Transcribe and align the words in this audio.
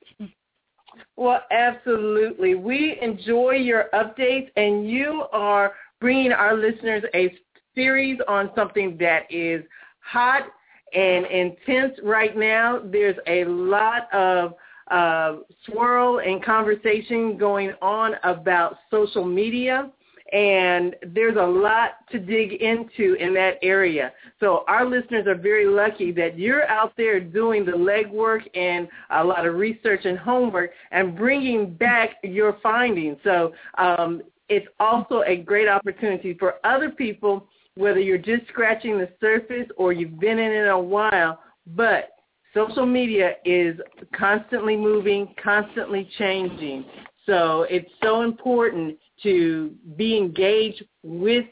Well, 1.17 1.43
absolutely. 1.51 2.55
We 2.55 2.99
enjoy 3.01 3.53
your 3.53 3.87
updates, 3.95 4.51
and 4.57 4.89
you 4.89 5.25
are 5.33 5.75
bringing 6.01 6.33
our 6.33 6.57
listeners 6.57 7.05
a 7.15 7.35
series 7.75 8.19
on 8.27 8.51
something 8.55 8.97
that 8.99 9.23
is 9.31 9.65
hot 10.01 10.45
and 10.93 11.27
intense 11.27 11.93
right 12.03 12.37
now. 12.37 12.81
There's 12.85 13.17
a 13.27 13.45
lot 13.45 14.13
of 14.13 14.55
uh, 14.91 15.37
swirl 15.67 16.21
and 16.21 16.45
conversation 16.45 17.37
going 17.37 17.73
on 17.81 18.15
about 18.25 18.77
social 18.91 19.25
media 19.25 19.91
and 20.33 20.95
there's 21.13 21.37
a 21.37 21.43
lot 21.43 22.09
to 22.13 22.19
dig 22.19 22.53
into 22.63 23.15
in 23.15 23.35
that 23.35 23.59
area. 23.63 24.13
So 24.39 24.65
our 24.69 24.87
listeners 24.89 25.27
are 25.27 25.35
very 25.35 25.67
lucky 25.67 26.13
that 26.13 26.39
you're 26.39 26.69
out 26.69 26.93
there 26.97 27.19
doing 27.19 27.65
the 27.65 27.73
legwork 27.73 28.43
and 28.55 28.89
a 29.11 29.25
lot 29.25 29.47
of 29.47 29.57
research 29.57 30.05
and 30.05 30.17
homework 30.17 30.71
and 30.93 31.17
bringing 31.17 31.75
back 31.75 32.17
your 32.23 32.59
findings. 32.63 33.17
So 33.25 33.53
um, 33.77 34.23
it's 34.49 34.69
also 34.79 35.23
a 35.27 35.37
great 35.37 35.69
opportunity 35.69 36.35
for 36.35 36.55
other 36.65 36.91
people, 36.91 37.49
whether 37.75 38.01
you're 38.01 38.19
just 38.19 38.47
scratching 38.49 38.99
the 38.99 39.09
surface 39.21 39.69
or 39.77 39.93
you've 39.93 40.21
been 40.21 40.39
in 40.39 40.53
it 40.53 40.69
a 40.69 40.79
while, 40.79 41.41
but 41.75 42.11
social 42.55 42.87
media 42.87 43.35
is 43.45 43.79
constantly 44.15 44.77
moving, 44.77 45.35
constantly 45.43 46.09
changing. 46.19 46.85
So 47.27 47.63
it's 47.71 47.91
so 48.03 48.23
important 48.23 48.99
to 49.23 49.73
be 49.97 50.17
engaged 50.17 50.85
with 51.03 51.47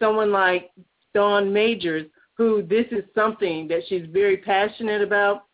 someone 0.00 0.32
like 0.32 0.70
Dawn 1.14 1.52
Majors, 1.52 2.06
who 2.36 2.62
this 2.62 2.86
is 2.90 3.04
something 3.14 3.68
that 3.68 3.82
she's 3.88 4.06
very 4.12 4.38
passionate 4.38 5.02
about 5.02 5.44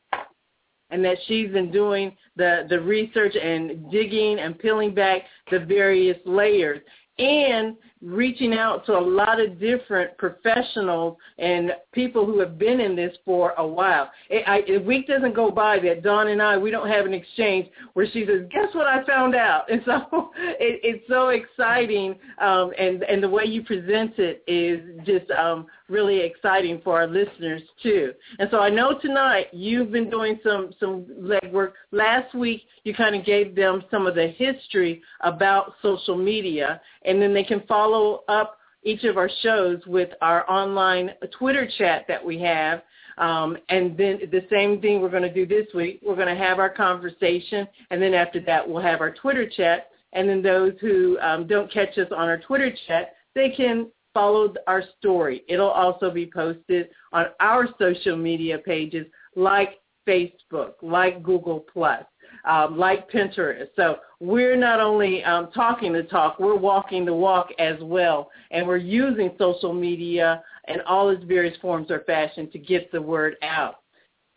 and 0.90 1.04
that 1.04 1.18
she's 1.26 1.50
been 1.50 1.70
doing 1.70 2.16
the, 2.36 2.66
the 2.68 2.78
research 2.78 3.34
and 3.34 3.90
digging 3.90 4.38
and 4.38 4.58
peeling 4.58 4.94
back 4.94 5.22
the 5.50 5.58
various 5.58 6.18
layers 6.24 6.80
and 7.18 7.76
reaching 8.04 8.52
out 8.52 8.84
to 8.84 8.92
a 8.92 9.00
lot 9.00 9.40
of 9.40 9.58
different 9.58 10.16
professionals 10.18 11.16
and 11.38 11.72
people 11.92 12.26
who 12.26 12.38
have 12.38 12.58
been 12.58 12.80
in 12.80 12.94
this 12.94 13.16
for 13.24 13.54
a 13.56 13.66
while. 13.66 14.10
It, 14.28 14.44
I, 14.46 14.62
a 14.70 14.78
week 14.78 15.06
doesn't 15.06 15.34
go 15.34 15.50
by 15.50 15.78
that 15.80 16.02
Dawn 16.02 16.28
and 16.28 16.42
I, 16.42 16.58
we 16.58 16.70
don't 16.70 16.88
have 16.88 17.06
an 17.06 17.14
exchange 17.14 17.68
where 17.94 18.06
she 18.12 18.26
says, 18.26 18.42
guess 18.52 18.74
what 18.74 18.86
I 18.86 19.04
found 19.04 19.34
out? 19.34 19.64
And 19.74 19.82
so 19.86 20.30
it, 20.36 20.80
it's 20.84 21.04
so 21.08 21.30
exciting 21.30 22.14
um, 22.40 22.72
and, 22.78 23.02
and 23.02 23.20
the 23.20 23.28
way 23.28 23.44
you 23.44 23.64
present 23.64 24.12
it 24.18 24.44
is 24.46 25.04
just 25.04 25.28
um, 25.32 25.66
really 25.88 26.20
exciting 26.20 26.80
for 26.84 27.00
our 27.00 27.08
listeners 27.08 27.62
too. 27.82 28.12
And 28.38 28.48
so 28.52 28.60
I 28.60 28.70
know 28.70 28.96
tonight 29.00 29.46
you've 29.52 29.90
been 29.90 30.10
doing 30.10 30.38
some, 30.44 30.70
some 30.78 31.06
legwork. 31.20 31.72
Last 31.90 32.34
week 32.34 32.62
you 32.84 32.94
kind 32.94 33.16
of 33.16 33.24
gave 33.24 33.54
them 33.54 33.82
some 33.90 34.06
of 34.06 34.14
the 34.14 34.28
history 34.28 35.02
about 35.20 35.74
social 35.82 36.16
media 36.16 36.80
and 37.04 37.20
then 37.20 37.34
they 37.34 37.44
can 37.44 37.62
follow 37.66 38.22
up 38.28 38.58
each 38.84 39.04
of 39.04 39.16
our 39.16 39.30
shows 39.42 39.80
with 39.86 40.10
our 40.20 40.48
online 40.50 41.10
Twitter 41.38 41.68
chat 41.78 42.04
that 42.06 42.24
we 42.24 42.38
have. 42.40 42.82
Um, 43.16 43.56
and 43.68 43.96
then 43.96 44.20
the 44.30 44.46
same 44.50 44.80
thing 44.80 45.00
we're 45.00 45.08
going 45.08 45.22
to 45.22 45.32
do 45.32 45.46
this 45.46 45.66
week. 45.74 46.00
We're 46.04 46.16
going 46.16 46.34
to 46.34 46.42
have 46.42 46.58
our 46.58 46.68
conversation, 46.68 47.66
and 47.90 48.02
then 48.02 48.12
after 48.12 48.40
that 48.40 48.68
we'll 48.68 48.82
have 48.82 49.00
our 49.00 49.12
Twitter 49.12 49.48
chat. 49.48 49.90
And 50.12 50.28
then 50.28 50.42
those 50.42 50.72
who 50.80 51.18
um, 51.20 51.46
don't 51.46 51.72
catch 51.72 51.96
us 51.98 52.08
on 52.12 52.28
our 52.28 52.38
Twitter 52.38 52.72
chat, 52.86 53.14
they 53.34 53.50
can 53.50 53.88
follow 54.12 54.52
our 54.66 54.82
story. 54.98 55.42
It'll 55.48 55.70
also 55.70 56.10
be 56.10 56.30
posted 56.32 56.88
on 57.12 57.26
our 57.40 57.68
social 57.80 58.16
media 58.16 58.58
pages 58.58 59.06
like 59.34 59.80
Facebook, 60.06 60.74
like 60.82 61.22
Google 61.22 61.60
Plus, 61.72 62.04
um, 62.44 62.78
like 62.78 63.10
Pinterest. 63.10 63.68
So 63.76 63.96
we're 64.20 64.56
not 64.56 64.80
only 64.80 65.24
um, 65.24 65.50
talking 65.52 65.92
the 65.92 66.02
talk, 66.04 66.38
we're 66.38 66.56
walking 66.56 67.04
the 67.04 67.14
walk 67.14 67.48
as 67.58 67.76
well, 67.80 68.30
and 68.50 68.66
we're 68.66 68.76
using 68.76 69.32
social 69.38 69.72
media 69.72 70.42
and 70.68 70.80
all 70.82 71.10
its 71.10 71.24
various 71.24 71.56
forms 71.60 71.90
or 71.90 72.00
fashion 72.00 72.50
to 72.50 72.58
get 72.58 72.90
the 72.92 73.00
word 73.00 73.36
out. 73.42 73.76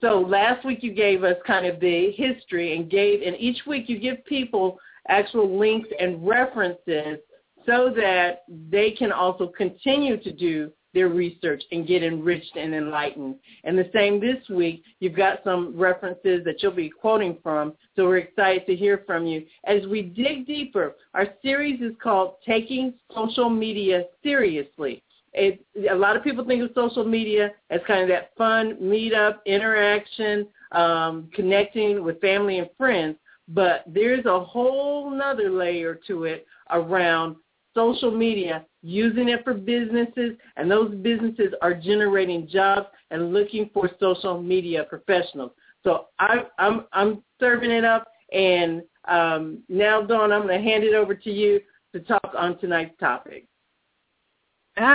So 0.02 0.20
last 0.22 0.66
week 0.66 0.84
you 0.84 0.94
gave 0.94 1.24
us 1.24 1.36
kind 1.46 1.66
of 1.66 1.80
the 1.80 2.12
history 2.12 2.76
and 2.76 2.90
gave, 2.90 3.22
and 3.22 3.36
each 3.40 3.66
week 3.66 3.90
you 3.90 4.00
give 4.00 4.24
people 4.26 4.80
actual 5.10 5.58
links 5.58 5.90
and 6.00 6.26
references 6.26 7.20
so 7.66 7.92
that 7.96 8.44
they 8.70 8.92
can 8.92 9.12
also 9.12 9.48
continue 9.48 10.22
to 10.22 10.32
do 10.32 10.72
their 10.94 11.10
research 11.10 11.64
and 11.72 11.88
get 11.88 12.04
enriched 12.04 12.56
and 12.56 12.74
enlightened. 12.74 13.36
And 13.64 13.78
the 13.78 13.90
same 13.94 14.20
this 14.20 14.48
week, 14.50 14.84
you've 15.00 15.16
got 15.16 15.44
some 15.44 15.78
references 15.78 16.44
that 16.46 16.62
you'll 16.62 16.72
be 16.72 16.90
quoting 16.90 17.38
from, 17.44 17.74
so 17.96 18.06
we're 18.06 18.18
excited 18.18 18.66
to 18.68 18.76
hear 18.76 19.04
from 19.06 19.26
you. 19.26 19.46
As 19.66 19.86
we 19.88 20.02
dig 20.02 20.48
deeper, 20.48 20.96
our 21.14 21.28
series 21.42 21.82
is 21.82 21.94
called 22.02 22.36
Taking 22.46 22.94
Social 23.14 23.50
Media 23.50 24.04
Seriously. 24.24 25.04
It, 25.34 25.64
a 25.92 25.96
lot 25.96 26.16
of 26.16 26.24
people 26.24 26.46
think 26.46 26.64
of 26.64 26.72
social 26.74 27.04
media 27.04 27.52
as 27.70 27.82
kind 27.86 28.02
of 28.02 28.08
that 28.08 28.32
fun 28.38 28.78
meetup, 28.82 29.40
interaction, 29.46 30.48
um, 30.72 31.30
connecting 31.34 32.04
with 32.04 32.20
family 32.22 32.60
and 32.60 32.70
friends, 32.78 33.18
but 33.48 33.84
there's 33.88 34.26
a 34.26 34.44
whole 34.44 35.10
nother 35.10 35.50
layer 35.52 36.00
to 36.08 36.24
it 36.24 36.48
around 36.72 37.36
social 37.74 38.12
media, 38.12 38.66
using 38.88 39.30
it 39.30 39.44
for 39.44 39.54
businesses, 39.54 40.38
and 40.56 40.70
those 40.70 40.94
businesses 40.96 41.54
are 41.62 41.74
generating 41.74 42.48
jobs 42.48 42.88
and 43.12 43.34
looking 43.34 43.70
for 43.74 43.90
social 44.00 44.42
media 44.42 44.86
professionals. 44.86 45.52
So 45.84 46.08
I, 46.20 46.46
I'm 46.58 46.86
I'm 46.94 47.24
serving 47.40 47.72
it 47.72 47.86
up, 47.86 48.08
and 48.32 48.82
um, 49.08 49.60
now, 49.70 50.02
Dawn, 50.02 50.32
I'm 50.32 50.44
going 50.44 50.62
to 50.62 50.70
hand 50.70 50.84
it 50.84 50.94
over 50.94 51.16
to 51.16 51.32
you 51.32 51.60
to 51.94 52.00
talk 52.02 52.34
on 52.38 52.58
tonight's 52.60 52.98
topic. 53.00 53.46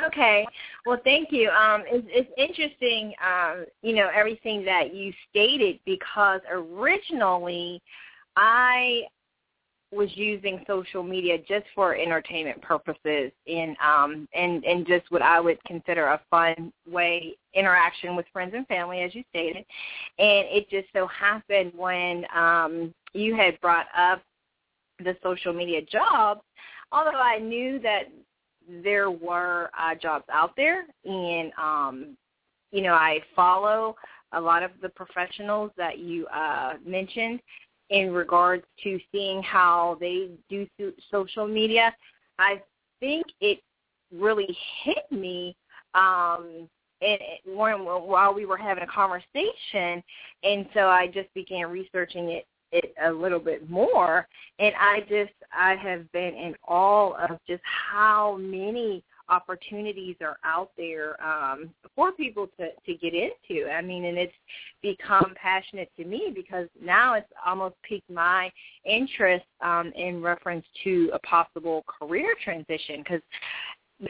Okay. 0.06 0.46
Well, 0.86 1.00
thank 1.02 1.32
you. 1.32 1.50
Um, 1.50 1.82
it's, 1.86 2.06
it's 2.10 2.30
interesting, 2.38 3.14
um, 3.24 3.64
you 3.82 3.94
know, 3.94 4.08
everything 4.14 4.64
that 4.64 4.94
you 4.94 5.12
stated 5.28 5.80
because 5.84 6.40
originally 6.50 7.82
I 8.36 9.02
was 9.92 10.08
using 10.14 10.64
social 10.66 11.02
media 11.02 11.36
just 11.38 11.66
for 11.74 11.94
entertainment 11.94 12.60
purposes 12.62 13.30
and 13.46 13.76
um 13.84 14.26
and 14.34 14.64
and 14.64 14.86
just 14.86 15.10
what 15.10 15.22
I 15.22 15.38
would 15.38 15.62
consider 15.64 16.06
a 16.06 16.20
fun 16.30 16.72
way 16.90 17.36
interaction 17.54 18.16
with 18.16 18.26
friends 18.32 18.54
and 18.56 18.66
family 18.66 19.02
as 19.02 19.14
you 19.14 19.22
stated. 19.28 19.64
And 20.18 20.46
it 20.48 20.70
just 20.70 20.86
so 20.94 21.06
happened 21.06 21.72
when 21.76 22.24
um 22.34 22.94
you 23.12 23.36
had 23.36 23.60
brought 23.60 23.86
up 23.96 24.22
the 25.04 25.14
social 25.22 25.52
media 25.52 25.82
jobs 25.82 26.40
although 26.90 27.10
I 27.10 27.38
knew 27.38 27.78
that 27.80 28.04
there 28.82 29.10
were 29.10 29.70
uh 29.78 29.94
jobs 29.94 30.24
out 30.32 30.54
there 30.56 30.84
and 31.04 31.52
um 31.62 32.16
you 32.70 32.80
know 32.80 32.94
I 32.94 33.20
follow 33.36 33.96
a 34.32 34.40
lot 34.40 34.62
of 34.62 34.70
the 34.80 34.88
professionals 34.88 35.70
that 35.76 35.98
you 35.98 36.26
uh 36.28 36.74
mentioned 36.86 37.40
in 37.92 38.12
regards 38.12 38.64
to 38.82 38.98
seeing 39.12 39.42
how 39.42 39.96
they 40.00 40.30
do 40.48 40.66
social 41.10 41.46
media. 41.46 41.94
I 42.38 42.60
think 42.98 43.26
it 43.40 43.60
really 44.12 44.56
hit 44.84 45.10
me 45.10 45.56
um 45.94 46.68
and 47.00 47.18
while 47.44 48.32
we 48.32 48.46
were 48.46 48.56
having 48.56 48.84
a 48.84 48.86
conversation 48.86 50.02
and 50.42 50.66
so 50.74 50.88
I 50.88 51.06
just 51.06 51.32
began 51.34 51.68
researching 51.70 52.30
it 52.30 52.46
it 52.72 52.94
a 53.04 53.10
little 53.10 53.38
bit 53.38 53.68
more 53.68 54.26
and 54.58 54.74
I 54.78 55.00
just 55.00 55.32
I 55.52 55.76
have 55.76 56.10
been 56.12 56.34
in 56.34 56.54
awe 56.66 57.12
of 57.28 57.38
just 57.46 57.62
how 57.64 58.38
many 58.38 59.02
opportunities 59.28 60.16
are 60.20 60.36
out 60.44 60.70
there 60.76 61.16
um, 61.22 61.70
for 61.94 62.12
people 62.12 62.48
to, 62.58 62.68
to 62.86 62.94
get 62.94 63.14
into. 63.14 63.68
I 63.70 63.82
mean, 63.82 64.06
and 64.06 64.18
it's 64.18 64.32
become 64.82 65.34
passionate 65.40 65.90
to 65.96 66.04
me 66.04 66.32
because 66.34 66.68
now 66.80 67.14
it's 67.14 67.30
almost 67.44 67.74
piqued 67.82 68.10
my 68.10 68.50
interest 68.84 69.44
um, 69.60 69.92
in 69.96 70.22
reference 70.22 70.64
to 70.84 71.10
a 71.12 71.18
possible 71.20 71.84
career 71.86 72.34
transition 72.42 72.98
because 72.98 73.22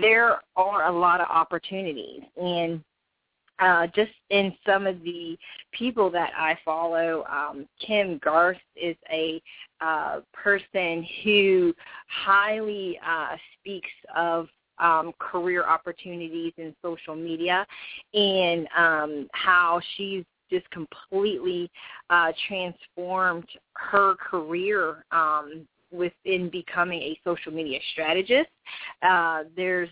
there 0.00 0.41
are 0.56 0.87
a 0.87 0.93
lot 0.93 1.20
of 1.20 1.26
opportunities 1.29 2.23
and 2.41 2.82
uh, 3.62 3.87
just 3.94 4.11
in 4.31 4.53
some 4.67 4.87
of 4.87 5.00
the 5.03 5.38
people 5.70 6.11
that 6.11 6.31
I 6.37 6.58
follow, 6.65 7.25
um, 7.31 7.67
Kim 7.85 8.19
Garst 8.19 8.56
is 8.75 8.97
a 9.11 9.41
uh, 9.81 10.20
person 10.32 11.06
who 11.23 11.73
highly 12.08 12.99
uh, 13.06 13.37
speaks 13.58 13.91
of 14.17 14.49
um, 14.79 15.13
career 15.19 15.65
opportunities 15.65 16.53
in 16.57 16.75
social 16.83 17.15
media 17.15 17.67
and 18.15 18.69
um, 18.77 19.29
how 19.33 19.81
she's 19.97 20.25
just 20.51 20.69
completely 20.71 21.71
uh, 22.11 22.33
transformed 22.47 23.49
her 23.75 24.15
career 24.17 25.05
um, 25.11 25.67
within 25.91 26.51
becoming 26.51 27.01
a 27.01 27.19
social 27.25 27.53
media 27.53 27.79
strategist. 27.93 28.51
Uh, 29.03 29.45
there's 29.57 29.89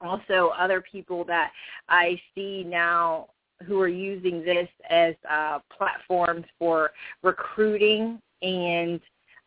also 0.00 0.52
other 0.58 0.80
people 0.80 1.24
that 1.24 1.50
I 1.88 2.20
see 2.34 2.64
now 2.66 3.28
who 3.66 3.80
are 3.80 3.88
using 3.88 4.44
this 4.44 4.68
as 4.88 5.14
uh, 5.28 5.58
platforms 5.76 6.44
for 6.58 6.90
recruiting 7.22 8.20
and 8.40 9.00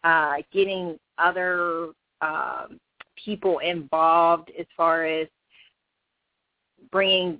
uh, 0.03 0.35
getting 0.51 0.99
other 1.17 1.89
um, 2.21 2.79
people 3.23 3.59
involved 3.59 4.51
as 4.59 4.65
far 4.75 5.05
as 5.05 5.27
bringing 6.91 7.39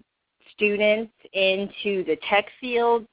students 0.54 1.13
into 1.33 2.04
the 2.06 2.18
tech 2.30 2.45
field. 2.60 3.06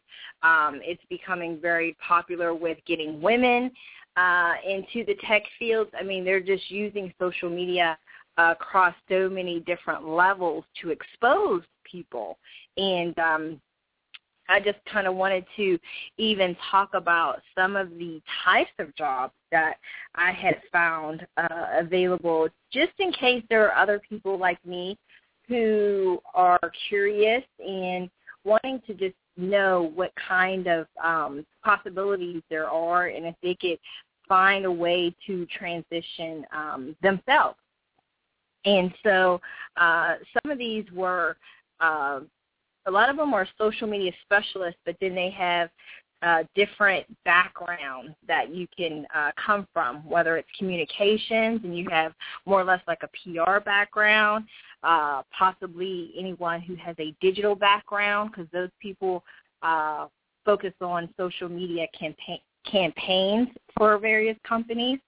Um, 0.43 0.81
it's 0.82 1.03
becoming 1.09 1.59
very 1.61 1.97
popular 2.06 2.55
with 2.55 2.79
getting 2.87 3.20
women 3.20 3.70
uh, 4.17 4.55
into 4.67 5.05
the 5.05 5.17
tech 5.26 5.43
fields. 5.59 5.91
I 5.99 6.03
mean, 6.03 6.25
they're 6.25 6.41
just 6.41 6.70
using 6.70 7.12
social 7.20 7.50
media 7.50 7.99
across 8.37 8.94
so 9.09 9.29
many 9.29 9.61
different 9.61 10.06
levels 10.06 10.65
to 10.81 10.91
expose 10.91 11.62
people. 11.85 12.38
And 12.76 13.19
um, 13.19 13.61
I 14.48 14.60
just 14.60 14.78
kind 14.90 15.06
of 15.06 15.14
wanted 15.14 15.44
to 15.56 15.78
even 16.16 16.56
talk 16.70 16.90
about 16.94 17.42
some 17.56 17.76
of 17.76 17.90
the 17.90 18.20
types 18.44 18.70
of 18.78 18.94
jobs 18.96 19.34
that 19.52 19.76
I 20.14 20.32
had 20.32 20.60
found 20.72 21.26
uh, 21.36 21.66
available, 21.78 22.48
just 22.72 22.92
in 22.98 23.12
case 23.12 23.42
there 23.48 23.70
are 23.70 23.76
other 23.76 24.00
people 24.08 24.38
like 24.38 24.64
me 24.64 24.98
who 25.48 26.20
are 26.34 26.60
curious 26.88 27.44
and 27.58 28.10
wanting 28.44 28.80
to 28.86 28.94
just 28.94 29.16
know 29.36 29.92
what 29.94 30.12
kind 30.28 30.66
of 30.66 30.86
um, 31.02 31.46
possibilities 31.64 32.42
there 32.50 32.68
are 32.68 33.06
and 33.06 33.24
if 33.26 33.34
they 33.42 33.54
could 33.54 33.78
find 34.28 34.64
a 34.64 34.72
way 34.72 35.14
to 35.26 35.46
transition 35.46 36.44
um, 36.54 36.96
themselves. 37.02 37.56
And 38.64 38.92
so 39.02 39.40
uh, 39.76 40.16
some 40.34 40.50
of 40.50 40.58
these 40.58 40.84
were 40.92 41.36
uh, 41.80 42.20
a 42.88 42.90
lot 42.90 43.11
of 43.11 43.17
them 43.17 43.35
are 43.35 43.46
social 43.58 43.87
media 43.87 44.12
specialists, 44.25 44.81
but 44.85 44.96
then 45.00 45.14
they 45.14 45.31
have 45.31 45.69
uh, 46.23 46.43
different 46.56 47.06
backgrounds 47.25 48.12
that 48.26 48.52
you 48.52 48.67
can 48.76 49.06
uh, 49.14 49.31
come 49.44 49.69
from, 49.73 50.08
whether 50.08 50.37
it's 50.37 50.49
communications 50.58 51.61
and 51.62 51.76
you 51.76 51.87
have 51.90 52.12
more 52.44 52.61
or 52.61 52.64
less 52.64 52.81
like 52.88 53.02
a 53.02 53.08
PR 53.08 53.61
background, 53.61 54.44
uh, 54.82 55.23
possibly 55.37 56.12
anyone 56.19 56.61
who 56.61 56.75
has 56.75 56.96
a 56.99 57.14
digital 57.20 57.55
background 57.55 58.31
because 58.32 58.50
those 58.52 58.70
people 58.81 59.23
uh, 59.62 60.06
focus 60.44 60.73
on 60.81 61.08
social 61.17 61.49
media 61.49 61.87
campaign, 61.96 62.41
campaigns 62.69 63.49
for 63.76 63.99
various 63.99 64.37
companies. 64.46 64.99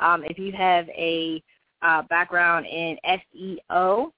Um, 0.00 0.22
if 0.24 0.38
you 0.38 0.52
have 0.52 0.86
a 0.90 1.42
uh, 1.80 2.02
background 2.10 2.66
in 2.66 2.98
SEO, 3.06 4.10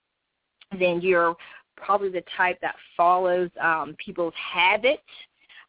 then 0.78 1.00
you're 1.00 1.37
probably 1.84 2.10
the 2.10 2.24
type 2.36 2.58
that 2.60 2.74
follows 2.96 3.50
um, 3.60 3.96
people's 4.04 4.34
habits. 4.34 5.02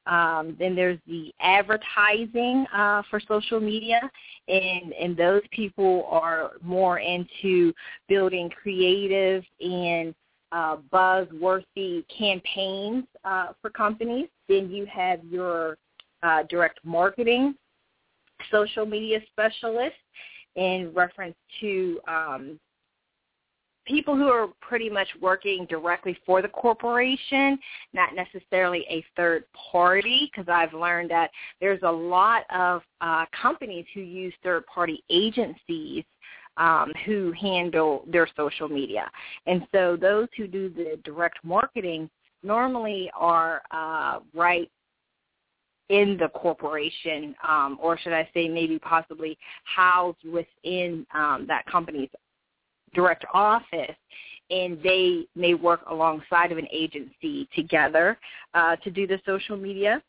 Um, 0.07 0.55
then 0.57 0.75
there's 0.75 0.97
the 1.07 1.31
advertising 1.39 2.65
uh, 2.73 3.03
for 3.09 3.19
social 3.19 3.59
media, 3.59 4.01
and 4.47 4.93
and 4.93 5.15
those 5.15 5.43
people 5.51 6.07
are 6.09 6.53
more 6.63 6.99
into 6.99 7.71
building 8.07 8.49
creative 8.49 9.43
and 9.59 10.15
uh, 10.51 10.77
buzz-worthy 10.91 12.03
campaigns 12.17 13.05
uh, 13.23 13.49
for 13.61 13.69
companies. 13.69 14.27
Then 14.49 14.71
you 14.71 14.85
have 14.87 15.23
your 15.23 15.77
uh, 16.23 16.43
direct 16.49 16.79
marketing 16.83 17.55
social 18.51 18.85
media 18.85 19.19
specialist 19.31 19.95
in 20.55 20.91
reference 20.93 21.35
to 21.59 21.99
um, 22.07 22.59
people 23.85 24.15
who 24.15 24.27
are 24.27 24.47
pretty 24.61 24.89
much 24.89 25.07
working 25.21 25.65
directly 25.69 26.17
for 26.25 26.41
the 26.41 26.47
corporation, 26.47 27.57
not 27.93 28.09
necessarily 28.15 28.85
a 28.89 29.03
third 29.15 29.45
party, 29.71 30.29
because 30.31 30.51
I've 30.51 30.73
learned 30.73 31.09
that 31.11 31.31
there's 31.59 31.81
a 31.83 31.91
lot 31.91 32.43
of 32.53 32.81
uh, 33.01 33.25
companies 33.39 33.85
who 33.93 34.01
use 34.01 34.33
third 34.43 34.65
party 34.67 35.03
agencies 35.09 36.03
um, 36.57 36.91
who 37.05 37.33
handle 37.39 38.03
their 38.07 38.27
social 38.35 38.67
media. 38.67 39.09
And 39.45 39.65
so 39.71 39.97
those 39.99 40.27
who 40.37 40.47
do 40.47 40.69
the 40.69 40.99
direct 41.03 41.39
marketing 41.43 42.09
normally 42.43 43.09
are 43.15 43.61
uh, 43.71 44.19
right 44.33 44.69
in 45.89 46.17
the 46.17 46.29
corporation, 46.29 47.35
um, 47.47 47.77
or 47.81 47.97
should 47.97 48.13
I 48.13 48.29
say 48.33 48.47
maybe 48.47 48.79
possibly 48.79 49.37
housed 49.65 50.23
within 50.23 51.05
um, 51.13 51.45
that 51.47 51.65
company's 51.65 52.09
direct 52.93 53.25
office 53.33 53.95
and 54.49 54.81
they 54.83 55.25
may 55.35 55.53
work 55.53 55.81
alongside 55.89 56.51
of 56.51 56.57
an 56.57 56.67
agency 56.71 57.47
together 57.55 58.17
uh, 58.53 58.75
to 58.77 58.91
do 58.91 59.07
the 59.07 59.19
social 59.25 59.55
media. 59.55 60.01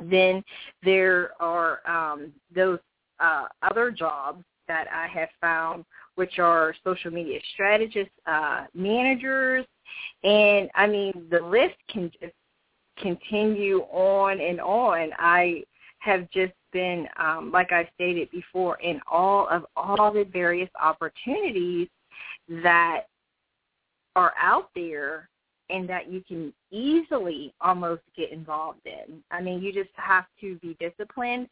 Then 0.00 0.44
there 0.84 1.32
are 1.40 1.80
um, 1.88 2.32
those 2.54 2.78
uh, 3.18 3.46
other 3.62 3.90
jobs 3.90 4.44
that 4.68 4.86
I 4.92 5.08
have 5.08 5.30
found, 5.40 5.84
which 6.14 6.38
are 6.38 6.74
social 6.84 7.10
media 7.10 7.40
strategists, 7.54 8.12
uh, 8.26 8.66
managers, 8.74 9.66
and 10.22 10.70
I 10.74 10.86
mean 10.86 11.26
the 11.30 11.40
list 11.40 11.76
can 11.90 12.12
just 12.20 12.34
continue 12.98 13.80
on 13.90 14.40
and 14.40 14.60
on. 14.60 15.10
I 15.18 15.64
have 16.00 16.30
just 16.30 16.52
been, 16.72 17.06
um, 17.16 17.50
like 17.52 17.72
I 17.72 17.88
stated 17.94 18.30
before, 18.30 18.76
in 18.80 19.00
all 19.10 19.48
of 19.48 19.66
all 19.76 20.12
the 20.12 20.24
various 20.24 20.70
opportunities 20.80 21.88
that 22.62 23.02
are 24.16 24.32
out 24.40 24.70
there 24.74 25.28
and 25.70 25.88
that 25.88 26.10
you 26.10 26.22
can 26.26 26.52
easily 26.70 27.52
almost 27.60 28.02
get 28.16 28.32
involved 28.32 28.86
in. 28.86 29.22
I 29.30 29.40
mean, 29.42 29.62
you 29.62 29.72
just 29.72 29.90
have 29.94 30.24
to 30.40 30.56
be 30.56 30.76
disciplined, 30.80 31.48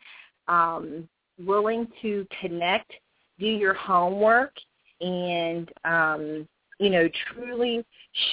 um, 0.48 1.08
willing 1.38 1.86
to 2.02 2.26
connect, 2.40 2.90
do 3.38 3.46
your 3.46 3.74
homework, 3.74 4.52
and 5.00 5.70
um, 5.84 6.48
you 6.78 6.90
know, 6.90 7.08
truly 7.32 7.84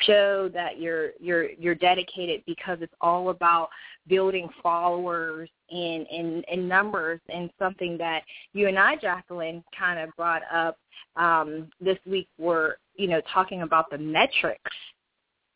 show 0.05 0.49
that 0.53 0.79
you're 0.79 1.11
you're 1.19 1.51
you're 1.51 1.75
dedicated 1.75 2.43
because 2.45 2.77
it's 2.81 2.93
all 3.01 3.29
about 3.29 3.69
building 4.07 4.49
followers 4.61 5.49
and 5.71 6.05
and, 6.07 6.45
and 6.51 6.67
numbers 6.67 7.19
and 7.29 7.49
something 7.57 7.97
that 7.97 8.23
you 8.53 8.67
and 8.67 8.77
I, 8.77 8.95
Jacqueline, 8.97 9.63
kind 9.77 9.99
of 9.99 10.09
brought 10.15 10.41
up 10.51 10.77
um, 11.15 11.69
this 11.79 11.97
week 12.05 12.27
were, 12.37 12.77
you 12.95 13.07
know, 13.07 13.21
talking 13.33 13.61
about 13.61 13.89
the 13.89 13.97
metrics 13.97 14.71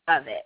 of 0.08 0.28
it. 0.28 0.46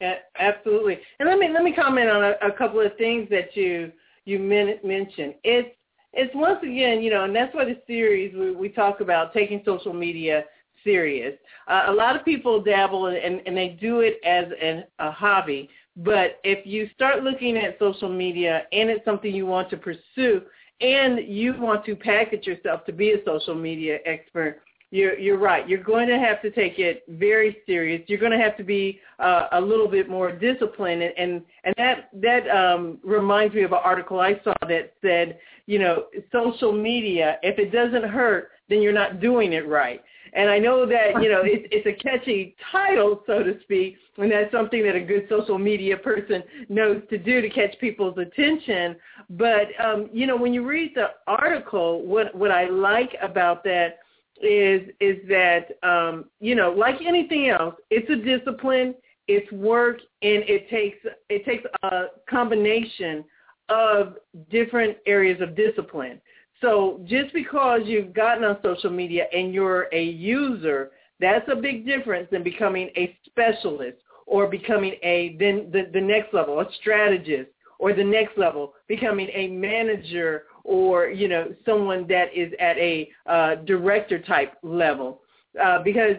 Yeah, 0.00 0.14
absolutely. 0.38 0.98
And 1.18 1.28
let 1.28 1.38
me 1.38 1.48
let 1.52 1.62
me 1.62 1.72
comment 1.72 2.08
on 2.08 2.24
a, 2.24 2.34
a 2.42 2.52
couple 2.52 2.80
of 2.80 2.96
things 2.96 3.28
that 3.30 3.54
you 3.54 3.92
you 4.24 4.38
men- 4.38 4.78
mentioned. 4.82 5.34
It's 5.44 5.76
it's 6.12 6.34
once 6.34 6.58
again, 6.62 7.02
you 7.02 7.10
know, 7.10 7.24
and 7.24 7.36
that's 7.36 7.54
why 7.54 7.64
the 7.64 7.78
series 7.86 8.34
we, 8.34 8.52
we 8.52 8.68
talk 8.68 9.00
about 9.00 9.32
taking 9.32 9.62
social 9.64 9.92
media 9.92 10.44
serious. 10.84 11.36
Uh, 11.68 11.84
a 11.88 11.92
lot 11.92 12.16
of 12.16 12.24
people 12.24 12.62
dabble 12.62 13.06
and, 13.06 13.40
and, 13.46 13.56
they 13.56 13.76
do 13.80 14.00
it 14.00 14.18
as 14.24 14.46
an, 14.60 14.84
a 14.98 15.10
hobby, 15.10 15.68
but 15.96 16.40
if 16.44 16.66
you 16.66 16.88
start 16.94 17.22
looking 17.22 17.56
at 17.56 17.78
social 17.78 18.08
media 18.08 18.62
and 18.72 18.88
it's 18.88 19.04
something 19.04 19.34
you 19.34 19.46
want 19.46 19.70
to 19.70 19.76
pursue 19.76 20.42
and 20.80 21.20
you 21.26 21.54
want 21.58 21.84
to 21.84 21.94
package 21.94 22.46
yourself 22.46 22.84
to 22.86 22.92
be 22.92 23.12
a 23.12 23.24
social 23.24 23.54
media 23.54 23.98
expert, 24.06 24.62
you're 24.92 25.16
you're 25.18 25.38
right. 25.38 25.68
You're 25.68 25.82
going 25.82 26.08
to 26.08 26.18
have 26.18 26.42
to 26.42 26.50
take 26.50 26.78
it 26.78 27.04
very 27.08 27.58
serious. 27.64 28.02
You're 28.08 28.18
going 28.18 28.32
to 28.32 28.38
have 28.38 28.56
to 28.56 28.64
be 28.64 29.00
uh, 29.20 29.46
a 29.52 29.60
little 29.60 29.86
bit 29.86 30.08
more 30.08 30.32
disciplined, 30.32 31.02
and 31.02 31.12
and, 31.16 31.42
and 31.64 31.74
that 31.76 32.08
that 32.14 32.48
um, 32.48 32.98
reminds 33.04 33.54
me 33.54 33.62
of 33.62 33.72
an 33.72 33.78
article 33.82 34.18
I 34.20 34.40
saw 34.42 34.54
that 34.62 34.94
said, 35.00 35.38
you 35.66 35.78
know, 35.78 36.06
social 36.32 36.72
media. 36.72 37.38
If 37.42 37.58
it 37.58 37.70
doesn't 37.70 38.08
hurt, 38.08 38.50
then 38.68 38.82
you're 38.82 38.92
not 38.92 39.20
doing 39.20 39.52
it 39.52 39.68
right. 39.68 40.02
And 40.32 40.48
I 40.50 40.58
know 40.58 40.86
that, 40.86 41.22
you 41.22 41.30
know, 41.30 41.40
it's, 41.44 41.66
it's 41.70 41.86
a 41.86 42.02
catchy 42.02 42.54
title, 42.70 43.22
so 43.26 43.42
to 43.42 43.58
speak, 43.62 43.96
and 44.18 44.30
that's 44.30 44.52
something 44.52 44.82
that 44.84 44.94
a 44.94 45.00
good 45.00 45.26
social 45.28 45.58
media 45.58 45.96
person 45.96 46.42
knows 46.68 47.02
to 47.10 47.18
do 47.18 47.40
to 47.40 47.48
catch 47.48 47.78
people's 47.80 48.18
attention. 48.18 48.96
But, 49.30 49.68
um, 49.82 50.10
you 50.12 50.26
know, 50.26 50.36
when 50.36 50.52
you 50.52 50.66
read 50.66 50.92
the 50.94 51.08
article, 51.26 52.06
what, 52.06 52.34
what 52.34 52.50
I 52.50 52.68
like 52.68 53.16
about 53.22 53.64
that 53.64 53.98
is, 54.42 54.88
is 55.00 55.16
that, 55.28 55.78
um, 55.82 56.26
you 56.40 56.54
know, 56.54 56.70
like 56.70 56.96
anything 57.06 57.48
else, 57.48 57.74
it's 57.90 58.10
a 58.10 58.16
discipline, 58.16 58.94
it's 59.28 59.50
work, 59.52 59.98
and 60.22 60.42
it 60.46 60.68
takes, 60.70 60.98
it 61.28 61.44
takes 61.44 61.64
a 61.82 62.06
combination 62.28 63.24
of 63.68 64.16
different 64.50 64.96
areas 65.06 65.40
of 65.40 65.54
discipline. 65.54 66.20
So 66.60 67.00
just 67.06 67.32
because 67.32 67.80
you've 67.84 68.12
gotten 68.12 68.44
on 68.44 68.58
social 68.62 68.90
media 68.90 69.24
and 69.32 69.54
you're 69.54 69.88
a 69.92 70.02
user, 70.02 70.90
that's 71.18 71.48
a 71.50 71.56
big 71.56 71.86
difference 71.86 72.28
than 72.30 72.42
becoming 72.42 72.90
a 72.96 73.16
specialist 73.24 73.98
or 74.26 74.46
becoming 74.46 74.94
a 75.02 75.36
then 75.38 75.70
the, 75.72 75.90
the 75.92 76.00
next 76.00 76.32
level, 76.32 76.60
a 76.60 76.66
strategist, 76.80 77.50
or 77.78 77.92
the 77.92 78.04
next 78.04 78.36
level, 78.38 78.74
becoming 78.88 79.28
a 79.32 79.48
manager 79.48 80.44
or 80.64 81.08
you 81.08 81.28
know 81.28 81.52
someone 81.64 82.06
that 82.08 82.26
is 82.34 82.52
at 82.60 82.76
a 82.76 83.10
uh, 83.26 83.54
director 83.66 84.18
type 84.18 84.54
level. 84.62 85.22
Uh, 85.60 85.82
because, 85.82 86.14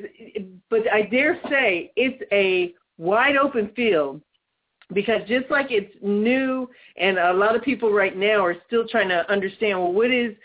but 0.69 0.81
I 0.91 1.03
dare 1.03 1.39
say 1.49 1.93
it's 1.95 2.21
a 2.33 2.73
wide 2.97 3.37
open 3.37 3.71
field 3.75 4.21
because 4.93 5.21
just 5.27 5.49
like 5.49 5.67
it's 5.69 5.93
new 6.01 6.69
and 6.97 7.17
a 7.17 7.33
lot 7.33 7.55
of 7.55 7.61
people 7.61 7.91
right 7.91 8.17
now 8.17 8.43
are 8.43 8.55
still 8.67 8.87
trying 8.87 9.09
to 9.09 9.29
understand 9.31 9.79
well 9.79 9.93
what 9.93 10.11
is 10.11 10.35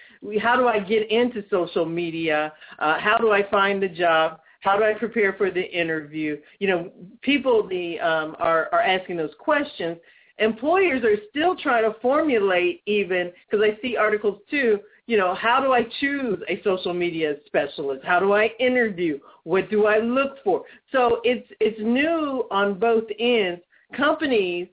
how 0.41 0.57
do 0.57 0.67
i 0.67 0.79
get 0.79 1.11
into 1.11 1.45
social 1.51 1.85
media? 1.85 2.53
Uh, 2.79 2.99
how 2.99 3.17
do 3.19 3.33
i 3.33 3.49
find 3.51 3.83
the 3.83 3.89
job? 3.89 4.41
How 4.61 4.77
do 4.77 4.85
i 4.85 4.95
prepare 4.95 5.35
for 5.35 5.51
the 5.51 5.63
interview? 5.63 6.39
You 6.59 6.69
know 6.69 6.91
people 7.23 7.67
the 7.69 7.99
um, 8.01 8.37
are 8.39 8.69
are 8.73 8.83
asking 8.83 9.17
those 9.17 9.35
questions. 9.39 9.99
Employers 10.39 11.03
are 11.03 11.17
still 11.31 11.57
trying 11.57 11.91
to 11.91 11.99
formulate 12.01 12.83
even 12.87 13.33
because 13.51 13.65
i 13.65 13.81
see 13.81 13.97
articles 13.97 14.41
too 14.51 14.81
you 15.07 15.17
know 15.17 15.35
how 15.35 15.61
do 15.61 15.73
i 15.73 15.83
choose 16.01 16.39
a 16.49 16.61
social 16.63 16.93
media 16.93 17.37
specialist? 17.47 18.05
How 18.05 18.21
do 18.21 18.33
i 18.33 18.51
interview? 18.59 19.19
What 19.45 19.71
do 19.71 19.87
i 19.87 19.99
look 19.99 20.43
for? 20.45 20.65
So 20.93 21.21
it's 21.25 21.49
it's 21.61 21.79
new 21.81 22.47
on 22.51 22.79
both 22.79 23.05
ends 23.19 23.63
companies 23.95 24.69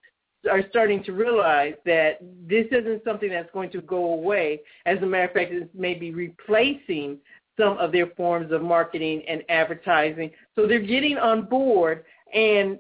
are 0.52 0.62
starting 0.70 1.04
to 1.04 1.14
realize 1.14 1.76
that 1.86 2.20
this 2.48 2.66
isn't 2.72 3.04
something 3.04 3.30
that's 3.30 3.52
going 3.54 3.70
to 3.72 3.82
go 3.82 4.14
away. 4.14 4.60
As 4.86 4.98
a 5.02 5.06
matter 5.06 5.26
of 5.26 5.32
fact, 5.32 5.52
it 5.52 5.70
may 5.74 5.94
be 5.94 6.12
replacing 6.12 7.18
some 7.58 7.78
of 7.78 7.92
their 7.92 8.08
forms 8.18 8.52
of 8.52 8.62
marketing 8.62 9.24
and 9.28 9.44
advertising. 9.50 10.32
So 10.56 10.68
they're 10.68 10.80
getting 10.80 11.18
on 11.18 11.46
board. 11.46 12.04
And 12.34 12.80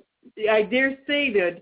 I 0.49 0.63
dare 0.63 0.97
say 1.07 1.31
that 1.33 1.61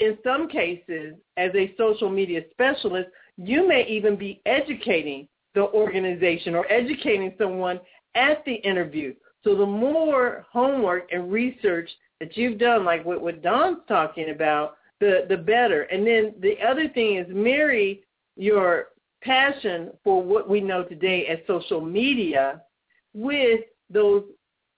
in 0.00 0.18
some 0.24 0.48
cases, 0.48 1.14
as 1.36 1.50
a 1.54 1.74
social 1.78 2.10
media 2.10 2.42
specialist, 2.50 3.08
you 3.36 3.66
may 3.66 3.86
even 3.86 4.16
be 4.16 4.42
educating 4.44 5.28
the 5.54 5.62
organization 5.62 6.54
or 6.54 6.70
educating 6.70 7.34
someone 7.38 7.80
at 8.14 8.44
the 8.44 8.54
interview. 8.54 9.14
So 9.44 9.54
the 9.54 9.66
more 9.66 10.44
homework 10.50 11.10
and 11.10 11.32
research 11.32 11.90
that 12.22 12.36
you've 12.36 12.56
done, 12.56 12.84
like 12.84 13.04
what, 13.04 13.20
what 13.20 13.42
Dawn's 13.42 13.78
talking 13.88 14.30
about, 14.30 14.76
the, 15.00 15.26
the 15.28 15.36
better. 15.36 15.82
And 15.82 16.06
then 16.06 16.34
the 16.38 16.54
other 16.64 16.88
thing 16.88 17.16
is 17.16 17.26
marry 17.28 18.04
your 18.36 18.90
passion 19.22 19.90
for 20.04 20.22
what 20.22 20.48
we 20.48 20.60
know 20.60 20.84
today 20.84 21.26
as 21.26 21.40
social 21.48 21.80
media 21.80 22.62
with 23.12 23.62
those 23.90 24.22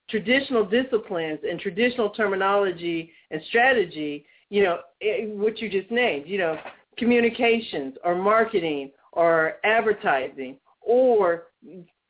traditional 0.09 0.65
disciplines 0.65 1.41
and 1.47 1.61
traditional 1.61 2.09
terminology 2.09 3.13
and 3.31 3.43
strategy, 3.49 4.25
you 4.49 4.63
know, 4.63 4.79
eh, 5.03 5.27
what 5.27 5.61
you 5.61 5.69
just 5.69 5.91
named, 5.91 6.27
you 6.27 6.39
know, 6.39 6.57
communications 6.97 7.93
or 8.05 8.15
marketing 8.15 8.91
or 9.13 9.57
advertising 9.65 10.57
or 10.81 11.49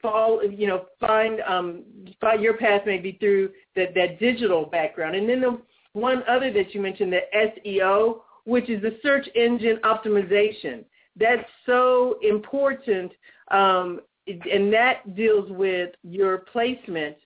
fall, 0.05 0.45
you 0.45 0.67
know, 0.67 0.85
find 1.01 1.41
um, 1.49 1.83
find 2.21 2.43
your 2.43 2.59
path 2.59 2.83
maybe 2.85 3.17
through 3.19 3.51
that 3.75 3.95
that 3.95 4.21
digital 4.21 4.67
background, 4.67 5.17
and 5.17 5.27
then 5.27 5.41
the 5.41 5.59
one 5.95 6.23
other 6.29 6.53
that 6.53 6.75
you 6.75 6.83
mentioned, 6.83 7.13
the 7.13 7.23
SEO, 7.67 8.21
which 8.45 8.69
is 8.69 8.83
the 8.83 8.99
search 9.03 9.27
engine 9.35 9.79
optimization. 9.83 10.85
That's 11.17 11.49
so 11.65 12.19
important, 12.23 13.13
um, 13.51 14.01
and 14.27 14.73
that 14.73 15.17
deals 15.17 15.51
with 15.51 15.91
your 16.03 16.39
placement, 16.39 17.17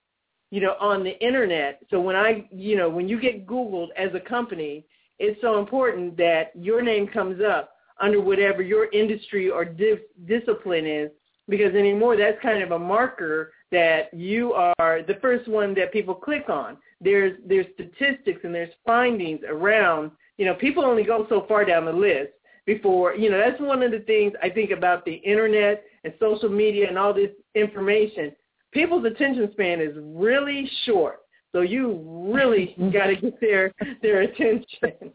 you 0.51 0.61
know, 0.61 0.75
on 0.79 1.03
the 1.03 1.19
internet. 1.19 1.81
So 1.89 1.99
when 1.99 2.15
I, 2.15 2.47
you 2.51 2.77
know, 2.77 2.89
when 2.89 3.09
you 3.09 3.19
get 3.19 3.45
Googled 3.45 3.87
as 3.97 4.09
a 4.13 4.19
company, 4.19 4.85
it's 5.17 5.41
so 5.41 5.59
important 5.59 6.15
that 6.17 6.51
your 6.55 6.81
name 6.81 7.07
comes 7.07 7.41
up 7.41 7.73
under 7.99 8.21
whatever 8.21 8.61
your 8.61 8.89
industry 8.91 9.49
or 9.49 9.65
dis- 9.65 9.99
discipline 10.25 10.85
is 10.85 11.09
because 11.49 11.73
anymore 11.75 12.15
that's 12.15 12.41
kind 12.41 12.61
of 12.63 12.71
a 12.71 12.79
marker 12.79 13.51
that 13.71 14.13
you 14.13 14.53
are 14.53 15.01
the 15.07 15.17
first 15.21 15.47
one 15.47 15.73
that 15.75 15.91
people 15.91 16.15
click 16.15 16.49
on. 16.49 16.77
There's 17.01 17.37
there's 17.45 17.65
statistics 17.73 18.41
and 18.43 18.53
there's 18.53 18.73
findings 18.85 19.41
around, 19.47 20.11
you 20.37 20.45
know, 20.45 20.55
people 20.55 20.85
only 20.85 21.03
go 21.03 21.25
so 21.29 21.45
far 21.47 21.65
down 21.65 21.85
the 21.85 21.91
list 21.91 22.31
before, 22.65 23.15
you 23.15 23.29
know, 23.29 23.37
that's 23.37 23.59
one 23.59 23.81
of 23.81 23.91
the 23.91 23.99
things 23.99 24.33
I 24.43 24.49
think 24.49 24.71
about 24.71 25.05
the 25.05 25.13
internet 25.13 25.83
and 26.03 26.13
social 26.19 26.49
media 26.49 26.87
and 26.87 26.97
all 26.97 27.13
this 27.13 27.31
information. 27.55 28.31
People's 28.71 29.05
attention 29.05 29.49
span 29.53 29.81
is 29.81 29.95
really 29.97 30.69
short. 30.85 31.19
So 31.51 31.61
you 31.61 32.03
really 32.31 32.75
got 32.93 33.07
to 33.07 33.15
get 33.15 33.39
their 33.41 33.73
their 34.01 34.21
attention. 34.21 35.13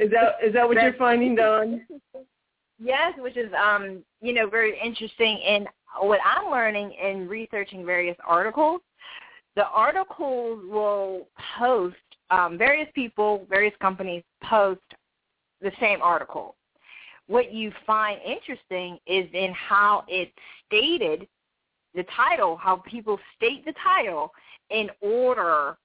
Is 0.00 0.10
that 0.10 0.38
is 0.44 0.52
that 0.54 0.66
what 0.66 0.80
you're 0.82 0.94
finding, 0.94 1.36
Dawn? 1.36 1.86
Yes, 2.78 3.14
which 3.18 3.36
is 3.36 3.50
um, 3.58 4.02
you 4.20 4.32
know, 4.34 4.48
very 4.48 4.78
interesting 4.82 5.40
and 5.46 5.66
what 6.00 6.20
I'm 6.24 6.50
learning 6.50 6.92
in 6.92 7.26
researching 7.28 7.86
various 7.86 8.16
articles, 8.26 8.80
the 9.54 9.66
articles 9.68 10.62
will 10.68 11.28
post 11.58 11.96
um, 12.30 12.58
various 12.58 12.88
people, 12.94 13.46
various 13.48 13.74
companies 13.80 14.22
post 14.44 14.80
the 15.62 15.72
same 15.80 16.02
article. 16.02 16.56
What 17.28 17.52
you 17.52 17.72
find 17.86 18.20
interesting 18.22 18.98
is 19.06 19.26
in 19.32 19.52
how 19.52 20.04
it's 20.06 20.30
stated, 20.66 21.26
the 21.94 22.04
title, 22.14 22.56
how 22.56 22.76
people 22.88 23.18
state 23.36 23.64
the 23.64 23.74
title 23.82 24.32
in 24.70 24.90
order 25.00 25.78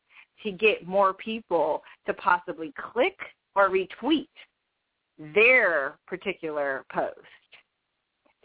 to 0.43 0.51
get 0.51 0.85
more 0.85 1.13
people 1.13 1.83
to 2.05 2.13
possibly 2.13 2.73
click 2.91 3.17
or 3.55 3.69
retweet 3.69 4.27
their 5.33 5.97
particular 6.07 6.85
post. 6.91 7.15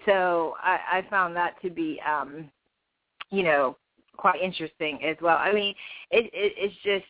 So 0.05 0.55
I, 0.63 0.79
I 0.93 1.07
found 1.11 1.35
that 1.37 1.61
to 1.63 1.71
be, 1.71 2.01
um, 2.07 2.51
you 3.31 3.43
know, 3.43 3.77
quite 4.17 4.41
interesting 4.41 5.03
as 5.05 5.17
well. 5.21 5.37
I 5.39 5.53
mean, 5.53 5.75
it, 6.11 6.27
it, 6.33 6.53
it's 6.57 6.75
just 6.85 7.05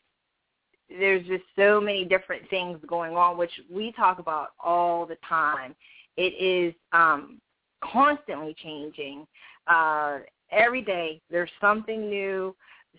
there's 0.88 1.26
just 1.26 1.44
so 1.56 1.80
many 1.80 2.04
different 2.04 2.48
things 2.48 2.78
going 2.86 3.16
on, 3.16 3.36
which 3.36 3.50
we 3.70 3.92
talk 3.92 4.18
about 4.18 4.50
all 4.62 5.04
the 5.04 5.16
time. 5.28 5.74
It 6.16 6.32
is 6.40 6.74
um, 6.92 7.40
constantly 7.82 8.54
changing. 8.62 9.26
Uh, 9.66 10.18
every 10.50 10.80
day 10.80 11.20
there's 11.28 11.50
something 11.60 12.08
new 12.08 12.54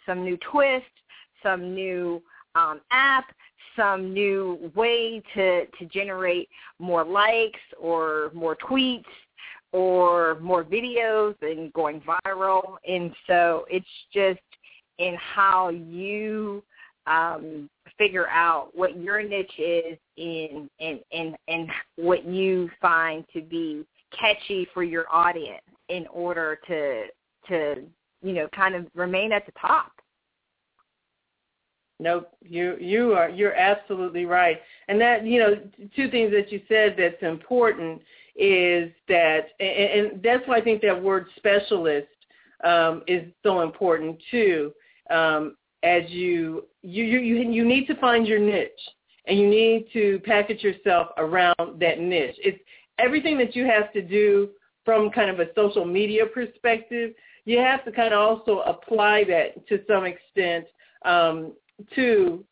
some 0.05 0.23
new 0.23 0.37
twist, 0.51 0.85
some 1.43 1.73
new 1.73 2.21
um, 2.55 2.81
app, 2.91 3.25
some 3.77 4.13
new 4.13 4.71
way 4.75 5.21
to 5.35 5.65
to 5.65 5.85
generate 5.85 6.49
more 6.79 7.05
likes 7.05 7.59
or 7.79 8.31
more 8.33 8.57
tweets 8.57 9.05
or 9.71 10.39
more 10.41 10.63
videos 10.63 11.35
and 11.41 11.71
going 11.73 12.01
viral. 12.01 12.77
And 12.87 13.13
so 13.27 13.65
it's 13.69 13.85
just 14.13 14.39
in 14.97 15.15
how 15.15 15.69
you 15.69 16.63
um, 17.05 17.69
figure 17.97 18.27
out 18.27 18.69
what 18.73 18.99
your 18.99 19.23
niche 19.23 19.59
is 19.59 19.97
in 20.17 20.69
and 20.79 20.99
and 21.11 21.35
and 21.47 21.69
what 21.95 22.25
you 22.25 22.69
find 22.81 23.23
to 23.33 23.41
be 23.41 23.85
catchy 24.17 24.67
for 24.73 24.83
your 24.83 25.05
audience 25.11 25.61
in 25.89 26.05
order 26.07 26.59
to 26.67 27.05
to 27.47 27.81
you 28.21 28.33
know 28.33 28.47
kind 28.53 28.75
of 28.75 28.87
remain 28.93 29.31
at 29.31 29.45
the 29.45 29.53
top. 29.59 29.91
Nope, 31.99 32.29
you 32.41 32.77
you 32.79 33.13
are 33.13 33.29
you're 33.29 33.55
absolutely 33.55 34.25
right. 34.25 34.61
And 34.87 35.01
that 35.01 35.25
you 35.25 35.39
know 35.39 35.55
two 35.95 36.09
things 36.11 36.31
that 36.31 36.51
you 36.51 36.61
said 36.67 36.95
that's 36.97 37.21
important 37.23 38.01
is 38.35 38.91
that 39.07 39.47
and, 39.59 40.11
and 40.13 40.23
that's 40.23 40.47
why 40.47 40.57
I 40.57 40.61
think 40.61 40.81
that 40.83 41.01
word 41.01 41.25
specialist 41.37 42.07
um, 42.63 43.01
is 43.07 43.23
so 43.41 43.61
important 43.61 44.21
too. 44.29 44.73
Um, 45.09 45.55
as 45.83 46.03
you 46.09 46.65
you 46.83 47.03
you 47.03 47.49
you 47.49 47.65
need 47.65 47.87
to 47.87 47.95
find 47.95 48.27
your 48.27 48.39
niche 48.39 48.71
and 49.25 49.39
you 49.39 49.49
need 49.49 49.87
to 49.93 50.19
package 50.23 50.61
yourself 50.63 51.07
around 51.17 51.79
that 51.79 51.99
niche. 51.99 52.35
It's 52.43 52.59
everything 52.99 53.37
that 53.39 53.55
you 53.55 53.65
have 53.65 53.91
to 53.93 54.01
do 54.01 54.49
from 54.85 55.09
kind 55.09 55.29
of 55.29 55.39
a 55.39 55.47
social 55.55 55.85
media 55.85 56.25
perspective. 56.25 57.11
You 57.45 57.57
have 57.59 57.83
to 57.85 57.91
kind 57.91 58.13
of 58.13 58.19
also 58.19 58.59
apply 58.61 59.23
that 59.25 59.67
to 59.67 59.79
some 59.87 60.05
extent 60.05 60.65
um, 61.05 61.53
to 61.95 62.43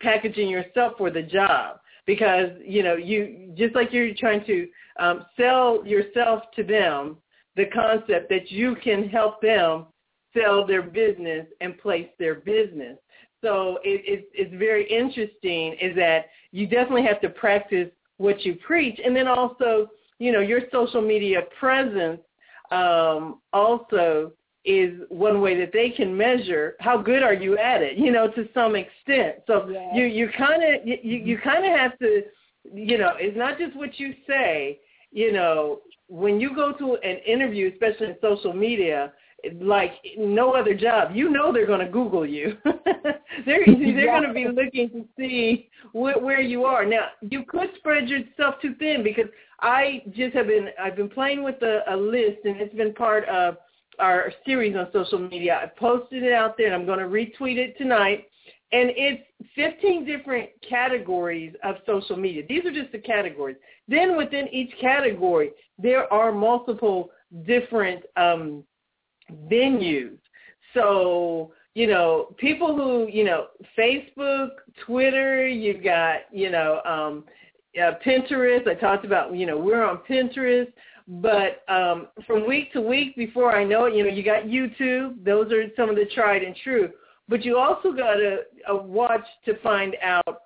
packaging 0.00 0.48
yourself 0.48 0.94
for 0.96 1.10
the 1.10 1.22
job 1.22 1.80
because 2.06 2.50
you 2.64 2.82
know 2.82 2.94
you 2.94 3.52
just 3.56 3.74
like 3.74 3.92
you're 3.92 4.14
trying 4.14 4.44
to 4.46 4.68
um, 4.98 5.26
sell 5.36 5.84
yourself 5.86 6.42
to 6.56 6.64
them 6.64 7.16
the 7.56 7.66
concept 7.66 8.28
that 8.30 8.50
you 8.50 8.76
can 8.82 9.08
help 9.08 9.40
them 9.42 9.86
sell 10.36 10.66
their 10.66 10.82
business 10.82 11.46
and 11.60 11.78
place 11.78 12.08
their 12.18 12.36
business. 12.36 12.96
So 13.42 13.78
it, 13.82 14.02
it, 14.06 14.28
it's 14.34 14.54
very 14.54 14.88
interesting 14.88 15.76
is 15.80 15.96
that 15.96 16.26
you 16.52 16.66
definitely 16.66 17.04
have 17.04 17.20
to 17.22 17.30
practice 17.30 17.88
what 18.18 18.44
you 18.44 18.56
preach. 18.56 19.00
And 19.04 19.16
then 19.16 19.26
also, 19.26 19.88
you 20.18 20.30
know, 20.30 20.40
your 20.40 20.60
social 20.70 21.00
media 21.00 21.42
presence 21.58 22.20
um, 22.70 23.40
also 23.52 24.32
is 24.64 25.00
one 25.08 25.40
way 25.40 25.58
that 25.58 25.72
they 25.72 25.90
can 25.90 26.14
measure 26.14 26.74
how 26.80 27.00
good 27.00 27.22
are 27.22 27.34
you 27.34 27.56
at 27.56 27.82
it, 27.82 27.96
you 27.96 28.12
know, 28.12 28.30
to 28.30 28.48
some 28.52 28.76
extent. 28.76 29.36
So 29.46 29.68
yes. 29.68 29.90
you 29.94 30.04
you 30.04 30.28
kind 30.36 30.62
of 30.62 30.86
you 30.86 30.98
you 31.02 31.38
kind 31.38 31.64
of 31.64 31.78
have 31.78 31.98
to, 32.00 32.22
you 32.72 32.98
know, 32.98 33.12
it's 33.18 33.36
not 33.36 33.58
just 33.58 33.76
what 33.76 33.98
you 33.98 34.14
say. 34.26 34.80
You 35.12 35.32
know, 35.32 35.80
when 36.08 36.38
you 36.38 36.54
go 36.54 36.72
to 36.72 36.94
an 36.96 37.18
interview, 37.26 37.70
especially 37.72 38.08
in 38.08 38.16
social 38.20 38.52
media, 38.52 39.12
like 39.60 39.92
no 40.18 40.54
other 40.54 40.74
job. 40.74 41.10
You 41.14 41.30
know 41.30 41.52
they're 41.52 41.66
going 41.66 41.84
to 41.84 41.90
Google 41.90 42.26
you. 42.26 42.56
they're 42.64 43.64
they're 43.66 44.06
going 44.06 44.26
to 44.26 44.34
be 44.34 44.46
looking 44.46 44.90
to 44.90 45.04
see 45.18 45.68
wh- 45.92 46.22
where 46.22 46.40
you 46.40 46.64
are. 46.64 46.84
Now 46.84 47.08
you 47.22 47.44
could 47.48 47.70
spread 47.76 48.08
yourself 48.08 48.56
too 48.60 48.74
thin 48.78 49.02
because 49.02 49.30
I 49.60 50.02
just 50.14 50.34
have 50.34 50.46
been 50.46 50.68
I've 50.80 50.96
been 50.96 51.08
playing 51.08 51.42
with 51.42 51.62
a, 51.62 51.82
a 51.88 51.96
list 51.96 52.44
and 52.44 52.60
it's 52.60 52.74
been 52.74 52.94
part 52.94 53.26
of 53.28 53.56
our 54.00 54.32
series 54.44 54.76
on 54.76 54.88
social 54.92 55.18
media. 55.18 55.60
I 55.62 55.66
posted 55.78 56.22
it 56.22 56.32
out 56.32 56.56
there 56.56 56.66
and 56.66 56.74
I'm 56.74 56.86
going 56.86 56.98
to 56.98 57.04
retweet 57.04 57.56
it 57.56 57.76
tonight. 57.78 58.26
And 58.72 58.90
it's 58.94 59.22
15 59.56 60.04
different 60.04 60.50
categories 60.68 61.54
of 61.64 61.76
social 61.86 62.16
media. 62.16 62.44
These 62.48 62.64
are 62.64 62.72
just 62.72 62.92
the 62.92 62.98
categories. 62.98 63.56
Then 63.88 64.16
within 64.16 64.48
each 64.52 64.72
category, 64.80 65.50
there 65.78 66.12
are 66.12 66.30
multiple 66.30 67.10
different 67.44 68.04
um, 68.16 68.62
venues. 69.50 70.18
So, 70.74 71.52
you 71.74 71.88
know, 71.88 72.34
people 72.38 72.76
who, 72.76 73.08
you 73.12 73.24
know, 73.24 73.48
Facebook, 73.76 74.50
Twitter, 74.86 75.48
you've 75.48 75.82
got, 75.82 76.20
you 76.32 76.50
know, 76.50 76.80
um, 76.84 77.24
uh, 77.78 77.92
Pinterest. 78.04 78.66
I 78.68 78.74
talked 78.74 79.04
about, 79.04 79.34
you 79.34 79.46
know, 79.46 79.58
we're 79.58 79.84
on 79.84 80.00
Pinterest. 80.08 80.72
But 81.08 81.64
um, 81.68 82.08
from 82.24 82.46
week 82.46 82.72
to 82.72 82.80
week, 82.80 83.16
before 83.16 83.54
I 83.54 83.64
know 83.64 83.86
it, 83.86 83.94
you 83.94 84.04
know, 84.04 84.10
you 84.10 84.22
got 84.22 84.44
YouTube. 84.44 85.24
Those 85.24 85.50
are 85.50 85.64
some 85.76 85.90
of 85.90 85.96
the 85.96 86.06
tried 86.14 86.42
and 86.44 86.54
true. 86.62 86.90
But 87.28 87.44
you 87.44 87.58
also 87.58 87.92
got 87.92 88.14
to 88.14 88.38
uh, 88.70 88.76
watch 88.76 89.24
to 89.44 89.58
find 89.60 89.96
out, 90.02 90.42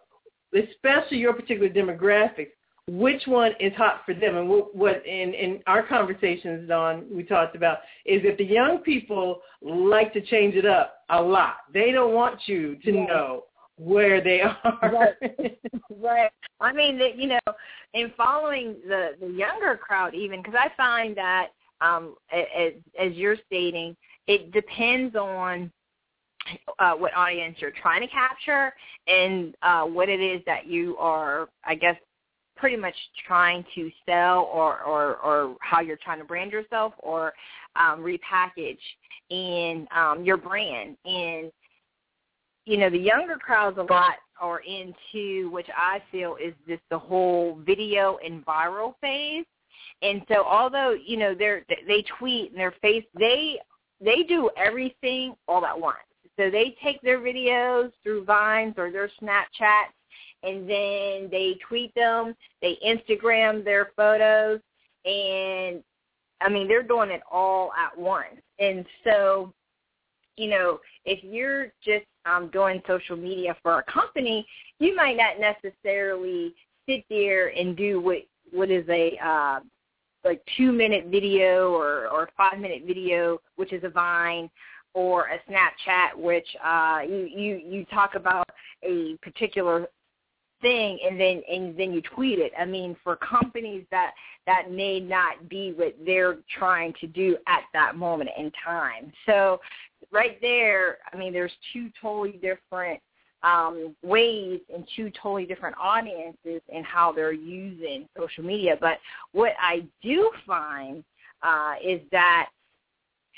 especially 0.55 1.19
your 1.19 1.35
particular 1.35 1.69
demographics, 1.69 2.53
which 2.87 3.23
one 3.27 3.53
is 3.61 3.73
hot 3.77 4.03
for 4.07 4.15
them. 4.15 4.37
And 4.37 4.49
what, 4.49 4.75
what 4.75 5.07
in, 5.07 5.35
in 5.35 5.61
our 5.67 5.83
conversations, 5.83 6.69
Dawn, 6.69 7.05
we 7.11 7.25
talked 7.25 7.57
about 7.57 7.79
is 8.07 8.23
that 8.23 8.39
the 8.39 8.45
young 8.45 8.79
people 8.79 9.41
like 9.61 10.13
to 10.15 10.21
change 10.23 10.55
it 10.55 10.67
up 10.67 10.99
a 11.11 11.21
lot. 11.21 11.57
They 11.73 11.91
don't 11.91 12.15
want 12.15 12.41
you 12.47 12.77
to 12.85 12.93
yeah. 12.93 13.05
know 13.07 13.45
where 13.77 14.21
they 14.23 14.41
are. 14.65 14.79
Right. 14.83 15.59
right. 16.01 16.31
I 16.61 16.73
mean, 16.73 16.99
that 16.99 17.17
you 17.17 17.29
know, 17.29 17.55
in 17.95 18.13
following 18.17 18.77
the 18.87 19.13
the 19.21 19.29
younger 19.29 19.77
crowd, 19.77 20.15
even 20.15 20.43
because 20.43 20.59
I 20.59 20.69
find 20.77 21.17
that, 21.17 21.49
um, 21.81 22.17
as, 22.33 22.73
as 22.99 23.13
you're 23.15 23.37
stating, 23.47 23.97
it 24.27 24.53
depends 24.53 25.17
on 25.17 25.71
uh, 26.79 26.93
what 26.93 27.15
audience 27.15 27.57
you're 27.59 27.73
trying 27.83 28.01
to 28.01 28.09
capture 28.09 28.73
and 29.07 29.55
uh, 29.63 29.85
what 29.85 30.09
it 30.09 30.21
is 30.21 30.43
that 30.47 30.67
you 30.67 30.97
are, 30.99 31.49
I 31.65 31.75
guess, 31.75 31.97
pretty 32.57 32.77
much 32.77 32.95
trying 33.27 33.65
to 33.75 33.91
sell 34.07 34.49
or, 34.53 34.81
or, 34.83 35.17
or 35.17 35.57
how 35.61 35.81
you're 35.81 35.99
trying 36.03 36.19
to 36.19 36.25
brand 36.25 36.53
yourself 36.53 36.93
or 37.01 37.33
um, 37.77 38.01
repackage 38.01 38.79
in 39.31 39.87
um, 39.95 40.25
your 40.25 40.37
brand. 40.37 40.97
And, 41.05 41.51
you 42.67 42.77
know, 42.79 42.91
the 42.91 42.99
younger 42.99 43.37
crowds 43.37 43.79
a 43.79 43.93
lot 43.93 44.15
are 44.41 44.61
into, 44.61 45.51
which 45.51 45.69
I 45.77 46.03
feel 46.11 46.37
is 46.43 46.55
just 46.67 46.83
the 46.91 46.99
whole 46.99 47.59
video 47.65 48.19
and 48.25 48.45
viral 48.45 48.95
phase. 49.01 49.45
And 50.03 50.23
so 50.29 50.45
although, 50.45 50.97
you 51.05 51.17
know, 51.17 51.35
they're, 51.35 51.65
they 51.87 52.05
tweet 52.19 52.51
and 52.51 52.59
their 52.59 52.75
face, 52.83 53.05
they, 53.19 53.59
they 54.01 54.23
do 54.23 54.51
everything 54.57 55.35
all 55.47 55.65
at 55.65 55.79
once. 55.79 55.99
So 56.37 56.51
they 56.51 56.77
take 56.83 57.01
their 57.03 57.21
videos 57.21 57.93
through 58.03 58.25
Vines 58.25 58.75
or 58.77 58.91
their 58.91 59.11
Snapchats 59.23 59.95
and 60.45 60.69
then 60.69 61.29
they 61.31 61.57
tweet 61.67 61.95
them, 61.95 62.35
they 62.61 62.79
Instagram 62.87 63.65
their 63.65 63.91
photos, 63.97 64.61
and 65.07 65.83
I 66.41 66.51
mean 66.51 66.69
they're 66.69 66.83
doing 66.83 67.11
it 67.11 67.23
all 67.31 67.73
at 67.73 67.97
once. 67.99 68.41
And 68.59 68.85
so, 69.05 69.53
you 70.37 70.51
know, 70.51 70.81
if 71.07 71.25
you're 71.25 71.73
just 71.83 72.05
um, 72.27 72.49
doing 72.53 72.83
social 72.87 73.17
media 73.17 73.57
for 73.63 73.79
a 73.79 73.83
company, 73.85 74.47
you 74.79 74.95
might 74.95 75.17
not 75.17 75.39
necessarily 75.39 76.55
sit 76.89 77.05
there 77.09 77.49
and 77.49 77.77
do 77.77 78.01
what 78.01 78.19
what 78.53 78.71
is 78.71 78.89
a 78.89 79.19
uh, 79.25 79.61
like 80.25 80.43
two 80.57 80.73
minute 80.73 81.07
video 81.07 81.73
or 81.73 82.09
or 82.09 82.29
five 82.37 82.59
minute 82.59 82.83
video, 82.87 83.39
which 83.57 83.73
is 83.73 83.85
a 83.85 83.89
Vine 83.89 84.51
or 84.95 85.29
a 85.29 85.51
Snapchat, 85.51 86.17
which 86.17 86.47
uh, 86.65 87.01
you 87.07 87.29
you 87.35 87.57
you 87.57 87.85
talk 87.87 88.15
about 88.15 88.49
a 88.83 89.17
particular 89.23 89.89
thing 90.63 90.99
and 91.07 91.21
then 91.21 91.43
and 91.51 91.79
then 91.79 91.93
you 91.93 92.01
tweet 92.01 92.39
it. 92.39 92.53
I 92.59 92.65
mean, 92.65 92.97
for 93.05 93.17
companies 93.17 93.85
that 93.91 94.13
that 94.47 94.71
may 94.71 95.01
not 95.01 95.49
be 95.49 95.73
what 95.77 95.95
they're 96.05 96.39
trying 96.59 96.95
to 97.01 97.07
do 97.07 97.37
at 97.47 97.63
that 97.73 97.97
moment 97.97 98.31
in 98.37 98.51
time. 98.65 99.13
So 99.27 99.61
right 100.11 100.41
there, 100.41 100.99
I 101.13 101.17
mean, 101.17 101.33
there's 101.33 101.53
two 101.73 101.91
totally 102.01 102.39
different 102.43 103.01
um, 103.43 103.95
ways 104.03 104.61
and 104.75 104.89
two 104.97 105.11
totally 105.11 105.45
different 105.45 105.77
audiences 105.79 106.63
and 106.75 106.85
how 106.85 107.13
they're 107.13 107.33
using 107.33 108.09
social 108.19 108.43
media. 108.43 108.77
But 108.81 108.99
what 109.33 109.53
I 109.61 109.85
do 110.03 110.31
find 110.47 111.05
uh, 111.43 111.75
is 111.85 112.01
that 112.11 112.49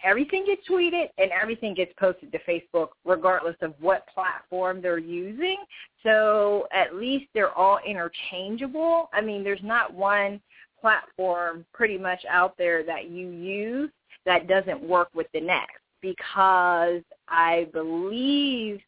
everything 0.04 0.46
gets 0.46 0.62
tweeted 0.68 1.08
and 1.18 1.30
everything 1.30 1.74
gets 1.74 1.92
posted 1.98 2.30
to 2.32 2.38
Facebook 2.48 2.88
regardless 3.04 3.56
of 3.62 3.74
what 3.80 4.06
platform 4.14 4.80
they're 4.80 4.98
using. 4.98 5.56
So 6.02 6.68
at 6.72 6.94
least 6.94 7.26
they're 7.34 7.52
all 7.52 7.80
interchangeable. 7.86 9.08
I 9.12 9.20
mean, 9.20 9.42
there's 9.42 9.62
not 9.62 9.92
one 9.92 10.40
platform 10.80 11.64
pretty 11.72 11.98
much 11.98 12.20
out 12.28 12.54
there 12.56 12.84
that 12.84 13.10
you 13.10 13.30
use 13.30 13.90
that 14.24 14.46
doesn't 14.46 14.80
work 14.80 15.08
with 15.14 15.26
the 15.32 15.40
next 15.40 15.80
because 16.06 17.02
I 17.28 17.68
believe 17.72 18.80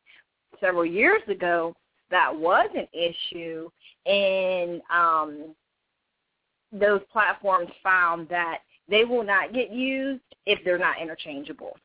several 0.60 0.86
years 0.86 1.22
ago 1.28 1.74
that 2.10 2.34
was 2.34 2.68
an 2.74 2.86
issue 2.92 3.68
and 4.06 4.80
um, 4.90 5.54
those 6.72 7.00
platforms 7.12 7.68
found 7.82 8.28
that 8.28 8.58
they 8.88 9.04
will 9.04 9.24
not 9.24 9.52
get 9.52 9.70
used 9.70 10.22
if 10.46 10.58
they're 10.64 10.78
not 10.78 11.00
interchangeable. 11.00 11.76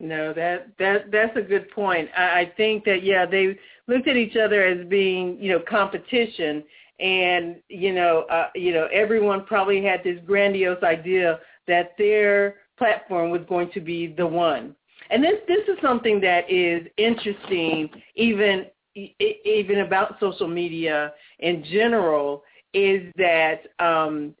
No, 0.00 0.32
that 0.32 0.68
that 0.78 1.10
that's 1.10 1.36
a 1.36 1.42
good 1.42 1.70
point. 1.72 2.08
I, 2.16 2.40
I 2.40 2.52
think 2.56 2.84
that 2.84 3.02
yeah, 3.02 3.26
they 3.26 3.58
looked 3.88 4.06
at 4.06 4.16
each 4.16 4.36
other 4.36 4.64
as 4.64 4.86
being 4.86 5.36
you 5.40 5.50
know 5.50 5.60
competition, 5.68 6.62
and 7.00 7.56
you 7.68 7.92
know 7.92 8.20
uh, 8.30 8.48
you 8.54 8.72
know 8.72 8.88
everyone 8.92 9.44
probably 9.44 9.82
had 9.82 10.04
this 10.04 10.18
grandiose 10.24 10.82
idea 10.84 11.40
that 11.66 11.94
their 11.98 12.56
platform 12.78 13.30
was 13.30 13.42
going 13.48 13.70
to 13.72 13.80
be 13.80 14.06
the 14.06 14.26
one. 14.26 14.74
And 15.10 15.22
this 15.22 15.36
this 15.46 15.66
is 15.68 15.76
something 15.82 16.20
that 16.20 16.50
is 16.50 16.86
interesting, 16.96 17.88
even 18.14 18.66
even 18.94 19.80
about 19.80 20.18
social 20.18 20.48
media 20.48 21.12
in 21.38 21.64
general, 21.70 22.42
is 22.74 23.12
that 23.16 23.62
um, 23.78 24.34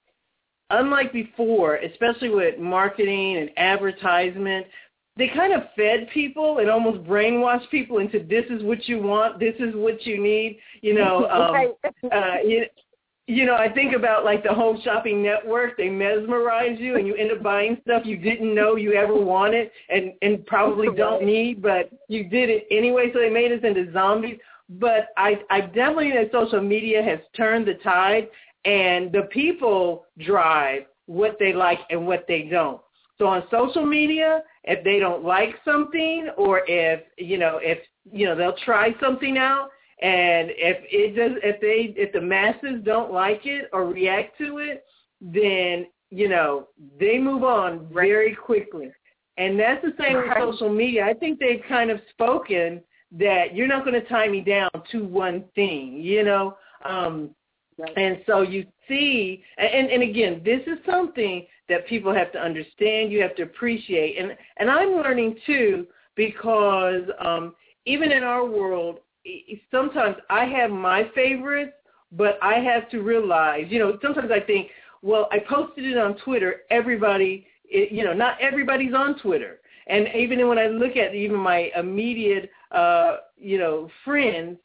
unlike 0.70 1.12
before, 1.12 1.76
especially 1.76 2.30
with 2.30 2.58
marketing 2.58 3.38
and 3.38 3.50
advertisement, 3.56 4.66
they 5.16 5.28
kind 5.28 5.52
of 5.52 5.62
fed 5.76 6.08
people 6.14 6.58
and 6.58 6.70
almost 6.70 7.02
brainwashed 7.08 7.68
people 7.70 7.98
into 7.98 8.20
this 8.20 8.44
is 8.50 8.62
what 8.62 8.86
you 8.88 9.02
want, 9.02 9.40
this 9.40 9.54
is 9.58 9.74
what 9.74 10.06
you 10.06 10.22
need. 10.22 10.58
You 10.80 10.94
know, 10.94 11.28
um, 11.30 12.10
uh, 12.12 12.36
you, 12.44 12.66
you 13.28 13.44
know, 13.44 13.56
I 13.56 13.70
think 13.70 13.94
about 13.94 14.24
like 14.24 14.42
the 14.42 14.54
home 14.54 14.80
shopping 14.82 15.22
network. 15.22 15.76
They 15.76 15.90
mesmerize 15.90 16.80
you, 16.80 16.96
and 16.96 17.06
you 17.06 17.14
end 17.14 17.30
up 17.30 17.42
buying 17.42 17.76
stuff 17.82 18.06
you 18.06 18.16
didn't 18.16 18.54
know 18.54 18.76
you 18.76 18.94
ever 18.94 19.14
wanted, 19.14 19.70
and 19.90 20.14
and 20.22 20.44
probably 20.46 20.88
don't 20.96 21.24
need, 21.24 21.60
but 21.60 21.90
you 22.08 22.24
did 22.24 22.48
it 22.48 22.66
anyway. 22.70 23.10
So 23.12 23.20
they 23.20 23.28
made 23.28 23.52
us 23.52 23.60
into 23.62 23.92
zombies. 23.92 24.38
But 24.70 25.08
I 25.18 25.40
I 25.50 25.60
definitely 25.60 26.10
think 26.12 26.32
social 26.32 26.62
media 26.62 27.02
has 27.02 27.18
turned 27.36 27.68
the 27.68 27.74
tide, 27.74 28.28
and 28.64 29.12
the 29.12 29.28
people 29.30 30.06
drive 30.24 30.84
what 31.04 31.36
they 31.38 31.52
like 31.52 31.80
and 31.90 32.06
what 32.06 32.24
they 32.28 32.48
don't. 32.50 32.80
So 33.18 33.26
on 33.26 33.42
social 33.50 33.84
media, 33.84 34.42
if 34.64 34.82
they 34.84 34.98
don't 34.98 35.24
like 35.24 35.56
something 35.64 36.28
or 36.36 36.62
if, 36.68 37.00
you 37.16 37.36
know, 37.36 37.58
if, 37.60 37.78
you 38.10 38.26
know, 38.26 38.36
they'll 38.36 38.56
try 38.64 38.94
something 39.00 39.38
out 39.38 39.70
and 40.00 40.50
if 40.50 40.78
it 40.90 41.16
does, 41.16 41.38
if 41.42 41.60
they, 41.60 42.00
if 42.00 42.12
the 42.12 42.20
masses 42.20 42.82
don't 42.84 43.12
like 43.12 43.42
it 43.44 43.68
or 43.72 43.86
react 43.86 44.38
to 44.38 44.58
it, 44.58 44.84
then, 45.20 45.86
you 46.10 46.28
know, 46.28 46.68
they 46.98 47.18
move 47.18 47.44
on 47.44 47.88
very 47.92 48.34
quickly. 48.34 48.92
And 49.36 49.58
that's 49.58 49.84
the 49.84 49.94
same 49.98 50.16
with 50.16 50.26
social 50.36 50.72
media. 50.72 51.04
I 51.04 51.14
think 51.14 51.38
they've 51.38 51.62
kind 51.68 51.90
of 51.90 52.00
spoken 52.10 52.82
that 53.12 53.54
you're 53.54 53.66
not 53.66 53.84
going 53.84 54.00
to 54.00 54.08
tie 54.08 54.28
me 54.28 54.40
down 54.40 54.70
to 54.92 55.04
one 55.04 55.44
thing, 55.54 56.00
you 56.00 56.24
know. 56.24 56.56
Um, 56.84 57.30
Right. 57.78 57.96
And 57.96 58.18
so 58.26 58.42
you 58.42 58.66
see, 58.88 59.42
and, 59.56 59.88
and 59.88 60.02
again, 60.02 60.42
this 60.44 60.60
is 60.66 60.78
something 60.84 61.46
that 61.68 61.86
people 61.86 62.12
have 62.12 62.32
to 62.32 62.38
understand. 62.38 63.12
You 63.12 63.22
have 63.22 63.36
to 63.36 63.42
appreciate, 63.42 64.18
and 64.18 64.36
and 64.56 64.68
I'm 64.68 64.96
learning 64.96 65.36
too 65.46 65.86
because 66.16 67.02
um, 67.24 67.54
even 67.86 68.10
in 68.10 68.24
our 68.24 68.44
world, 68.44 68.98
sometimes 69.70 70.16
I 70.30 70.44
have 70.44 70.70
my 70.70 71.10
favorites, 71.14 71.72
but 72.12 72.38
I 72.42 72.54
have 72.54 72.88
to 72.90 73.00
realize, 73.00 73.66
you 73.68 73.78
know, 73.78 73.98
sometimes 74.02 74.30
I 74.30 74.40
think, 74.40 74.68
well, 75.02 75.28
I 75.30 75.38
posted 75.38 75.84
it 75.84 75.98
on 75.98 76.16
Twitter. 76.18 76.62
Everybody, 76.70 77.46
you 77.70 78.04
know, 78.04 78.12
not 78.12 78.40
everybody's 78.40 78.94
on 78.94 79.18
Twitter. 79.20 79.60
And 79.86 80.08
even 80.14 80.46
when 80.48 80.58
I 80.58 80.66
look 80.66 80.96
at 80.96 81.14
even 81.14 81.36
my 81.36 81.70
immediate, 81.76 82.50
uh, 82.72 83.18
you 83.38 83.58
know, 83.58 83.88
friends, 84.04 84.58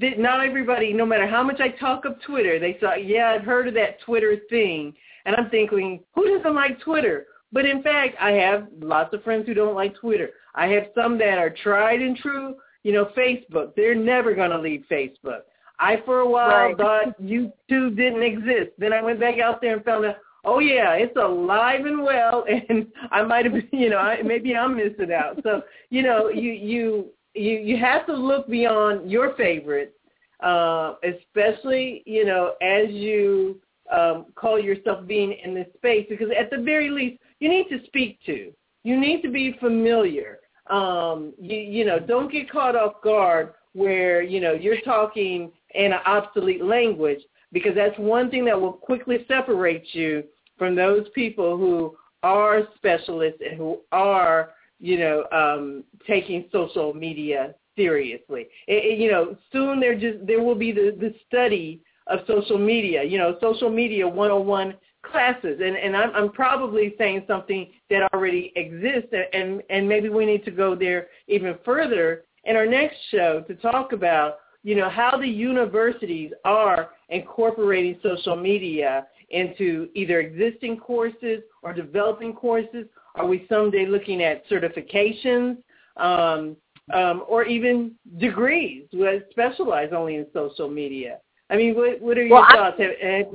that 0.00 0.18
not 0.18 0.44
everybody, 0.46 0.92
no 0.92 1.06
matter 1.06 1.26
how 1.26 1.42
much 1.42 1.60
I 1.60 1.70
talk 1.70 2.04
of 2.04 2.20
Twitter, 2.22 2.58
they 2.58 2.78
say, 2.80 3.02
yeah, 3.04 3.30
I've 3.30 3.44
heard 3.44 3.66
of 3.68 3.74
that 3.74 4.00
Twitter 4.02 4.36
thing. 4.48 4.94
And 5.24 5.34
I'm 5.36 5.50
thinking, 5.50 6.00
who 6.14 6.36
doesn't 6.36 6.54
like 6.54 6.80
Twitter? 6.80 7.26
But 7.52 7.64
in 7.64 7.82
fact, 7.82 8.16
I 8.20 8.30
have 8.32 8.68
lots 8.80 9.12
of 9.12 9.24
friends 9.24 9.46
who 9.46 9.54
don't 9.54 9.74
like 9.74 9.94
Twitter. 9.96 10.30
I 10.54 10.66
have 10.68 10.84
some 10.94 11.18
that 11.18 11.38
are 11.38 11.50
tried 11.50 12.00
and 12.00 12.16
true. 12.16 12.54
You 12.82 12.92
know, 12.92 13.10
Facebook, 13.16 13.74
they're 13.76 13.94
never 13.94 14.34
going 14.34 14.50
to 14.50 14.60
leave 14.60 14.84
Facebook. 14.90 15.40
I, 15.78 16.02
for 16.04 16.20
a 16.20 16.28
while, 16.28 16.48
right. 16.48 16.76
thought 16.76 17.20
YouTube 17.20 17.96
didn't 17.96 18.22
exist. 18.22 18.70
Then 18.78 18.92
I 18.92 19.02
went 19.02 19.20
back 19.20 19.38
out 19.38 19.60
there 19.60 19.74
and 19.74 19.84
found 19.84 20.04
out, 20.04 20.16
oh, 20.44 20.58
yeah, 20.58 20.92
it's 20.92 21.16
alive 21.16 21.86
and 21.86 22.02
well. 22.02 22.44
And 22.68 22.86
I 23.10 23.22
might 23.22 23.44
have 23.44 23.54
been, 23.54 23.68
you 23.78 23.90
know, 23.90 23.98
I, 23.98 24.22
maybe 24.22 24.54
I'm 24.54 24.76
missing 24.76 25.12
out. 25.12 25.40
So, 25.42 25.62
you 25.88 26.02
know, 26.02 26.28
you, 26.28 26.52
you, 26.52 27.10
you 27.34 27.52
you 27.58 27.76
have 27.76 28.06
to 28.06 28.14
look 28.14 28.48
beyond 28.48 29.10
your 29.10 29.34
favorites, 29.36 29.94
uh, 30.42 30.94
especially 31.04 32.02
you 32.06 32.24
know 32.24 32.54
as 32.60 32.90
you 32.90 33.60
um, 33.92 34.26
call 34.34 34.58
yourself 34.58 35.06
being 35.06 35.36
in 35.44 35.54
this 35.54 35.68
space, 35.76 36.06
because 36.08 36.28
at 36.38 36.50
the 36.50 36.62
very 36.62 36.90
least 36.90 37.20
you 37.38 37.48
need 37.48 37.68
to 37.68 37.84
speak 37.86 38.18
to, 38.26 38.52
you 38.84 39.00
need 39.00 39.22
to 39.22 39.30
be 39.30 39.56
familiar. 39.60 40.39
Um, 40.70 41.32
you 41.40 41.56
you 41.56 41.84
know 41.84 41.98
don't 41.98 42.30
get 42.30 42.50
caught 42.50 42.76
off 42.76 43.02
guard 43.02 43.54
where 43.72 44.22
you 44.22 44.40
know 44.40 44.52
you're 44.52 44.80
talking 44.82 45.50
in 45.74 45.92
an 45.92 45.98
obsolete 46.06 46.64
language 46.64 47.20
because 47.52 47.74
that's 47.74 47.98
one 47.98 48.30
thing 48.30 48.44
that 48.44 48.60
will 48.60 48.72
quickly 48.72 49.24
separate 49.26 49.84
you 49.92 50.22
from 50.58 50.74
those 50.76 51.08
people 51.14 51.56
who 51.56 51.96
are 52.22 52.62
specialists 52.76 53.40
and 53.44 53.56
who 53.56 53.80
are 53.90 54.50
you 54.80 54.98
know, 54.98 55.24
um, 55.30 55.84
taking 56.06 56.46
social 56.50 56.92
media 56.94 57.54
seriously. 57.76 58.48
It, 58.66 58.84
it, 58.84 58.98
you 58.98 59.10
know, 59.10 59.36
soon 59.52 59.78
there 59.78 59.94
just 59.94 60.26
there 60.26 60.42
will 60.42 60.54
be 60.54 60.72
the, 60.72 60.96
the 60.98 61.14
study 61.28 61.82
of 62.06 62.20
social 62.26 62.58
media. 62.58 63.04
You 63.04 63.18
know, 63.18 63.36
social 63.40 63.70
media 63.70 64.08
101 64.08 64.74
classes, 65.02 65.60
and 65.62 65.76
and 65.76 65.96
I'm, 65.96 66.14
I'm 66.14 66.32
probably 66.32 66.94
saying 66.98 67.24
something 67.26 67.70
that 67.88 68.12
already 68.12 68.52
exists, 68.56 69.14
and 69.32 69.62
and 69.70 69.88
maybe 69.88 70.08
we 70.08 70.26
need 70.26 70.44
to 70.44 70.50
go 70.50 70.74
there 70.74 71.08
even 71.28 71.56
further 71.64 72.24
in 72.44 72.56
our 72.56 72.66
next 72.66 72.96
show 73.10 73.42
to 73.48 73.54
talk 73.56 73.92
about 73.92 74.38
you 74.62 74.74
know 74.74 74.88
how 74.90 75.16
the 75.16 75.28
universities 75.28 76.32
are 76.44 76.90
incorporating 77.08 77.98
social 78.02 78.36
media 78.36 79.06
into 79.30 79.88
either 79.94 80.20
existing 80.20 80.76
courses 80.76 81.40
or 81.62 81.72
developing 81.72 82.32
courses 82.32 82.86
are 83.14 83.26
we 83.26 83.46
someday 83.48 83.86
looking 83.86 84.22
at 84.22 84.48
certifications 84.48 85.58
um, 85.96 86.56
um, 86.92 87.24
or 87.28 87.44
even 87.44 87.92
degrees 88.18 88.86
that 88.92 89.26
specialize 89.30 89.90
only 89.92 90.16
in 90.16 90.26
social 90.32 90.68
media? 90.68 91.18
I 91.48 91.56
mean, 91.56 91.74
what, 91.74 92.00
what 92.00 92.18
are 92.18 92.24
your 92.24 92.40
well, 92.40 92.46
thoughts? 92.50 92.76
I, 92.80 93.26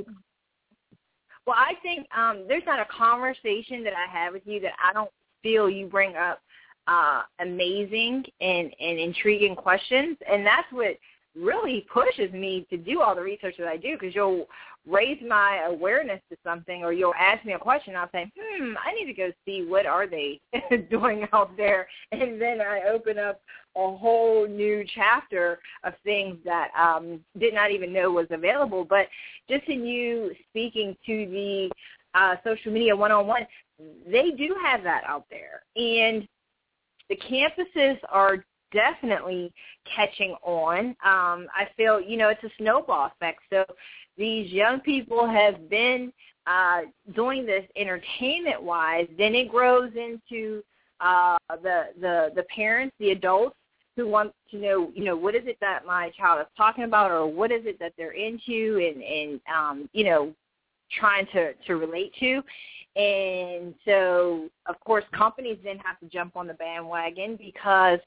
well, 1.46 1.56
I 1.58 1.74
think 1.82 2.08
um, 2.16 2.46
there's 2.48 2.64
not 2.66 2.80
a 2.80 2.86
conversation 2.86 3.84
that 3.84 3.94
I 3.94 4.12
have 4.12 4.34
with 4.34 4.44
you 4.46 4.60
that 4.62 4.74
I 4.84 4.94
don't 4.94 5.12
feel 5.44 5.70
you 5.70 5.88
bring 5.88 6.16
up 6.16 6.42
uh, 6.88 7.22
amazing 7.40 8.24
and, 8.42 8.72
and 8.80 9.00
intriguing 9.00 9.56
questions, 9.56 10.18
and 10.30 10.46
that's 10.46 10.68
what 10.72 10.98
really 11.36 11.86
pushes 11.94 12.32
me 12.32 12.66
to 12.70 12.78
do 12.78 13.02
all 13.02 13.14
the 13.16 13.22
research 13.22 13.56
that 13.60 13.68
I 13.68 13.78
do 13.78 13.98
because 14.00 14.16
you'll 14.16 14.48
raise 14.88 15.22
my 15.28 15.64
awareness 15.68 16.22
to 16.30 16.38
something 16.44 16.84
or 16.84 16.94
you'll 16.94 17.14
ask 17.20 17.44
me 17.46 17.54
a 17.54 17.60
question 17.60 17.96
I'll 17.96 18.10
say, 18.12 18.32
hmm, 18.38 18.74
I 18.86 18.94
need 18.94 19.06
to 19.06 19.14
go 19.14 19.32
see 19.46 19.66
what 19.66 19.86
are 19.86 20.08
they 20.08 20.40
doing 20.90 21.28
out 21.34 21.56
there 21.58 21.88
and 22.12 22.42
then 22.42 22.62
I 22.62 22.84
open 22.94 23.18
up 23.18 23.42
a 23.76 23.96
whole 23.98 24.48
new 24.48 24.86
chapter 24.94 25.60
of 25.84 25.94
things 26.04 26.38
that 26.46 26.70
um 26.80 27.20
did 27.40 27.54
not 27.54 27.72
even 27.72 27.92
know 27.92 28.12
was 28.12 28.28
available. 28.30 28.86
But 28.86 29.08
just 29.50 29.68
in 29.68 29.86
you 29.86 30.32
speaking 30.50 30.96
to 31.06 31.26
the 31.28 31.70
uh 32.14 32.36
social 32.44 32.72
media 32.72 32.96
one 32.96 33.12
on 33.12 33.28
one, 33.28 33.46
they 34.10 34.32
do 34.32 34.56
have 34.64 34.84
that 34.84 35.04
out 35.06 35.26
there. 35.30 35.64
And 35.76 36.28
the 37.10 37.18
campuses 37.18 37.98
are 38.10 38.46
definitely 38.76 39.52
catching 39.96 40.36
on. 40.44 40.90
Um, 41.04 41.48
I 41.56 41.68
feel, 41.76 42.00
you 42.00 42.18
know, 42.18 42.30
it's 42.30 42.44
a 42.44 42.52
snowball 42.60 43.08
effect. 43.08 43.40
So 43.50 43.66
these 44.18 44.52
young 44.52 44.82
people 44.82 45.28
have 45.28 45.70
been 45.70 46.14
uh, 46.46 46.82
doing 47.16 47.46
this 47.46 47.66
entertainment 47.76 48.62
wise, 48.62 49.08
then 49.18 49.34
it 49.34 49.50
grows 49.50 49.92
into 49.96 50.64
uh, 51.00 51.38
the 51.64 51.86
the 52.00 52.30
the 52.36 52.44
parents, 52.56 52.96
the 53.00 53.12
adults 53.12 53.56
who 53.96 54.08
want 54.08 54.34
to 54.52 54.58
know, 54.58 54.92
you 54.94 55.04
know, 55.06 55.16
what 55.16 55.36
is 55.36 55.44
it 55.46 55.58
that 55.62 55.86
my 55.86 56.12
child 56.18 56.40
is 56.42 56.48
talking 56.56 56.84
about, 56.84 57.12
or 57.12 57.26
what 57.28 57.52
is 57.52 57.66
it 57.66 57.80
that 57.80 57.94
they're 57.98 58.12
into, 58.12 58.80
and 58.86 59.02
and 59.04 59.42
um, 59.54 59.90
you 59.94 60.04
know, 60.04 60.34
trying 61.00 61.26
to 61.34 61.54
to 61.66 61.76
relate 61.78 62.14
to. 62.20 62.42
And 62.96 63.74
so, 63.84 64.50
of 64.68 64.80
course, 64.80 65.04
companies 65.12 65.58
then 65.64 65.78
have 65.80 66.00
to 66.00 66.06
jump 66.06 66.38
on 66.38 66.48
the 66.48 66.54
bandwagon 66.54 67.36
because 67.36 68.00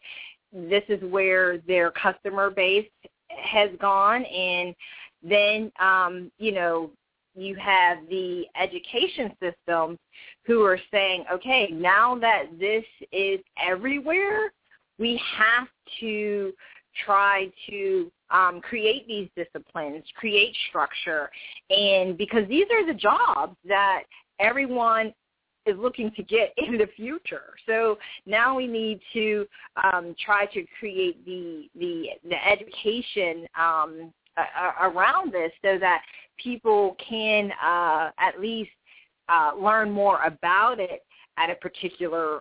this 0.53 0.85
is 0.89 1.03
where 1.11 1.59
their 1.59 1.91
customer 1.93 2.51
base 2.51 2.89
has 3.29 3.71
gone. 3.81 4.25
And 4.25 4.75
then 5.23 5.73
um, 5.81 6.31
you 6.39 6.53
know 6.53 6.91
you 7.35 7.55
have 7.57 7.99
the 8.09 8.45
education 8.61 9.33
systems 9.41 9.99
who 10.45 10.63
are 10.65 10.79
saying, 10.91 11.25
okay, 11.33 11.69
now 11.73 12.19
that 12.19 12.47
this 12.59 12.85
is 13.13 13.39
everywhere, 13.65 14.53
we 14.99 15.21
have 15.37 15.69
to 16.01 16.53
try 17.05 17.49
to 17.71 18.11
um, 18.31 18.61
create 18.61 19.07
these 19.07 19.29
disciplines, 19.37 20.05
create 20.17 20.55
structure, 20.69 21.31
and 21.71 22.19
because 22.19 22.47
these 22.49 22.67
are 22.73 22.87
the 22.87 22.99
jobs 22.99 23.57
that 23.67 24.03
everyone 24.41 25.13
is 25.69 25.77
looking 25.79 26.11
to 26.13 26.23
get 26.23 26.53
in 26.57 26.79
the 26.79 26.89
future. 26.97 27.55
So 27.67 27.99
now 28.27 28.57
we 28.57 28.67
need 28.67 29.01
to 29.13 29.47
um, 29.83 30.15
try 30.25 30.47
to 30.47 30.65
create 30.79 31.25
the 31.25 31.69
the 31.79 32.09
the 32.29 32.47
education 32.47 33.47
um, 33.59 34.13
around 34.83 35.33
this 35.33 35.53
so 35.63 35.79
that 35.79 36.03
people 36.43 36.97
can 37.07 37.53
uh, 37.63 38.11
at 38.19 38.41
least 38.41 38.71
uh, 39.29 39.53
learn 39.59 39.91
more 39.91 40.23
about 40.23 40.81
it 40.81 41.05
at 41.37 41.51
a 41.51 41.55
particular 41.57 42.41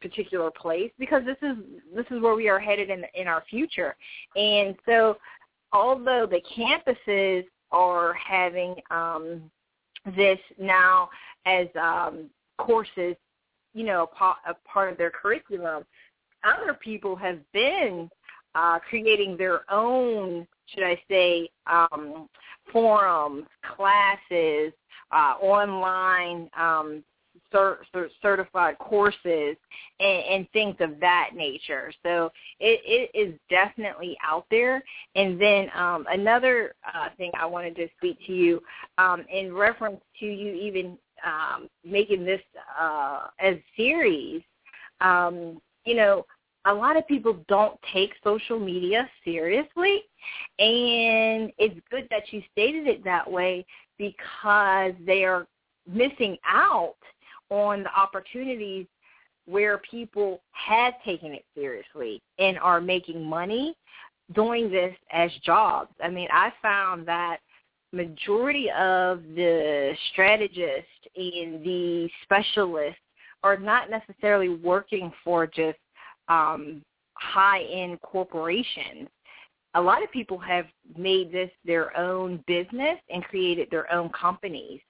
particular 0.00 0.50
place 0.50 0.90
because 0.98 1.22
this 1.24 1.36
is 1.42 1.56
this 1.94 2.06
is 2.10 2.20
where 2.20 2.34
we 2.34 2.48
are 2.48 2.58
headed 2.58 2.90
in 2.90 3.04
in 3.14 3.26
our 3.26 3.42
future. 3.48 3.96
And 4.36 4.74
so 4.86 5.16
although 5.72 6.26
the 6.26 6.40
campuses 6.56 7.44
are 7.72 8.14
having 8.14 8.76
um, 8.90 9.50
this 10.16 10.38
now 10.58 11.08
as 11.46 11.66
um, 11.80 12.30
courses, 12.58 13.16
you 13.74 13.84
know, 13.84 14.08
a, 14.20 14.50
a 14.50 14.54
part 14.66 14.92
of 14.92 14.98
their 14.98 15.10
curriculum, 15.10 15.84
other 16.44 16.74
people 16.74 17.16
have 17.16 17.38
been 17.52 18.08
uh, 18.54 18.78
creating 18.88 19.36
their 19.36 19.70
own, 19.72 20.46
should 20.66 20.84
I 20.84 21.00
say, 21.08 21.48
um, 21.66 22.28
forums, 22.72 23.46
classes, 23.76 24.72
uh, 25.12 25.34
online 25.40 26.48
um, 26.56 27.02
cert- 27.52 27.78
cert- 27.94 28.10
certified 28.22 28.78
courses, 28.78 29.56
and, 30.00 30.24
and 30.30 30.50
things 30.52 30.76
of 30.80 31.00
that 31.00 31.30
nature. 31.34 31.92
So 32.02 32.30
it, 32.60 32.80
it 32.84 33.18
is 33.18 33.34
definitely 33.50 34.16
out 34.22 34.46
there. 34.50 34.82
And 35.14 35.40
then 35.40 35.68
um, 35.74 36.06
another 36.10 36.74
uh, 36.94 37.08
thing 37.16 37.30
I 37.38 37.46
wanted 37.46 37.76
to 37.76 37.88
speak 37.96 38.18
to 38.26 38.32
you 38.32 38.60
um, 38.98 39.24
in 39.32 39.52
reference 39.52 40.00
to 40.20 40.26
you 40.26 40.52
even 40.54 40.98
um, 41.24 41.68
making 41.84 42.24
this 42.24 42.40
uh, 42.78 43.28
as 43.40 43.56
series. 43.76 44.42
Um, 45.00 45.60
you 45.84 45.94
know, 45.94 46.24
a 46.66 46.72
lot 46.72 46.96
of 46.96 47.06
people 47.06 47.44
don't 47.48 47.78
take 47.92 48.12
social 48.22 48.58
media 48.58 49.08
seriously 49.22 50.02
and 50.58 51.52
it's 51.58 51.78
good 51.90 52.06
that 52.10 52.32
you 52.32 52.42
stated 52.52 52.86
it 52.86 53.04
that 53.04 53.30
way 53.30 53.66
because 53.98 54.92
they 55.06 55.24
are 55.24 55.46
missing 55.86 56.36
out 56.46 56.96
on 57.50 57.82
the 57.82 57.94
opportunities 57.94 58.86
where 59.46 59.78
people 59.78 60.40
have 60.52 60.94
taken 61.04 61.32
it 61.32 61.44
seriously 61.54 62.22
and 62.38 62.58
are 62.60 62.80
making 62.80 63.22
money 63.22 63.76
doing 64.34 64.70
this 64.70 64.94
as 65.12 65.30
jobs. 65.44 65.90
I 66.02 66.08
mean, 66.08 66.28
I 66.32 66.50
found 66.62 67.06
that 67.06 67.38
majority 67.94 68.70
of 68.70 69.22
the 69.34 69.94
strategists 70.12 70.88
and 71.16 71.64
the 71.64 72.08
specialists 72.24 73.00
are 73.42 73.56
not 73.56 73.90
necessarily 73.90 74.48
working 74.48 75.12
for 75.22 75.46
just 75.46 75.78
um, 76.28 76.82
high-end 77.14 78.00
corporations. 78.00 79.08
A 79.74 79.80
lot 79.80 80.02
of 80.02 80.10
people 80.12 80.38
have 80.38 80.66
made 80.96 81.32
this 81.32 81.50
their 81.64 81.96
own 81.96 82.42
business 82.46 82.98
and 83.10 83.22
created 83.24 83.68
their 83.70 83.92
own 83.92 84.08
companies 84.10 84.80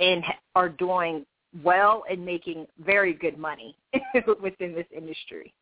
and 0.00 0.22
are 0.54 0.68
doing 0.68 1.26
well 1.62 2.04
and 2.10 2.24
making 2.24 2.66
very 2.84 3.12
good 3.12 3.38
money 3.38 3.76
within 4.42 4.74
this 4.74 4.86
industry. 4.96 5.52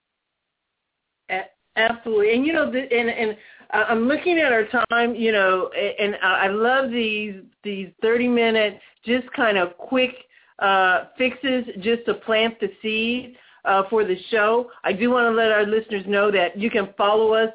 Absolutely, 1.76 2.34
and 2.34 2.46
you 2.46 2.52
know, 2.52 2.70
the, 2.70 2.80
and 2.80 3.10
and 3.10 3.36
I'm 3.70 4.08
looking 4.08 4.38
at 4.38 4.52
our 4.52 4.66
time, 4.90 5.14
you 5.14 5.32
know, 5.32 5.70
and 5.70 6.16
I 6.22 6.48
love 6.48 6.90
these 6.90 7.42
these 7.62 7.88
30 8.02 8.28
minute, 8.28 8.80
just 9.04 9.30
kind 9.32 9.58
of 9.58 9.76
quick 9.76 10.14
uh, 10.58 11.04
fixes, 11.18 11.64
just 11.80 12.06
to 12.06 12.14
plant 12.14 12.58
the 12.60 12.70
seed 12.80 13.36
uh, 13.64 13.82
for 13.90 14.04
the 14.04 14.16
show. 14.30 14.70
I 14.84 14.92
do 14.92 15.10
want 15.10 15.26
to 15.26 15.30
let 15.30 15.50
our 15.52 15.66
listeners 15.66 16.04
know 16.06 16.30
that 16.30 16.58
you 16.58 16.70
can 16.70 16.94
follow 16.96 17.34
us 17.34 17.50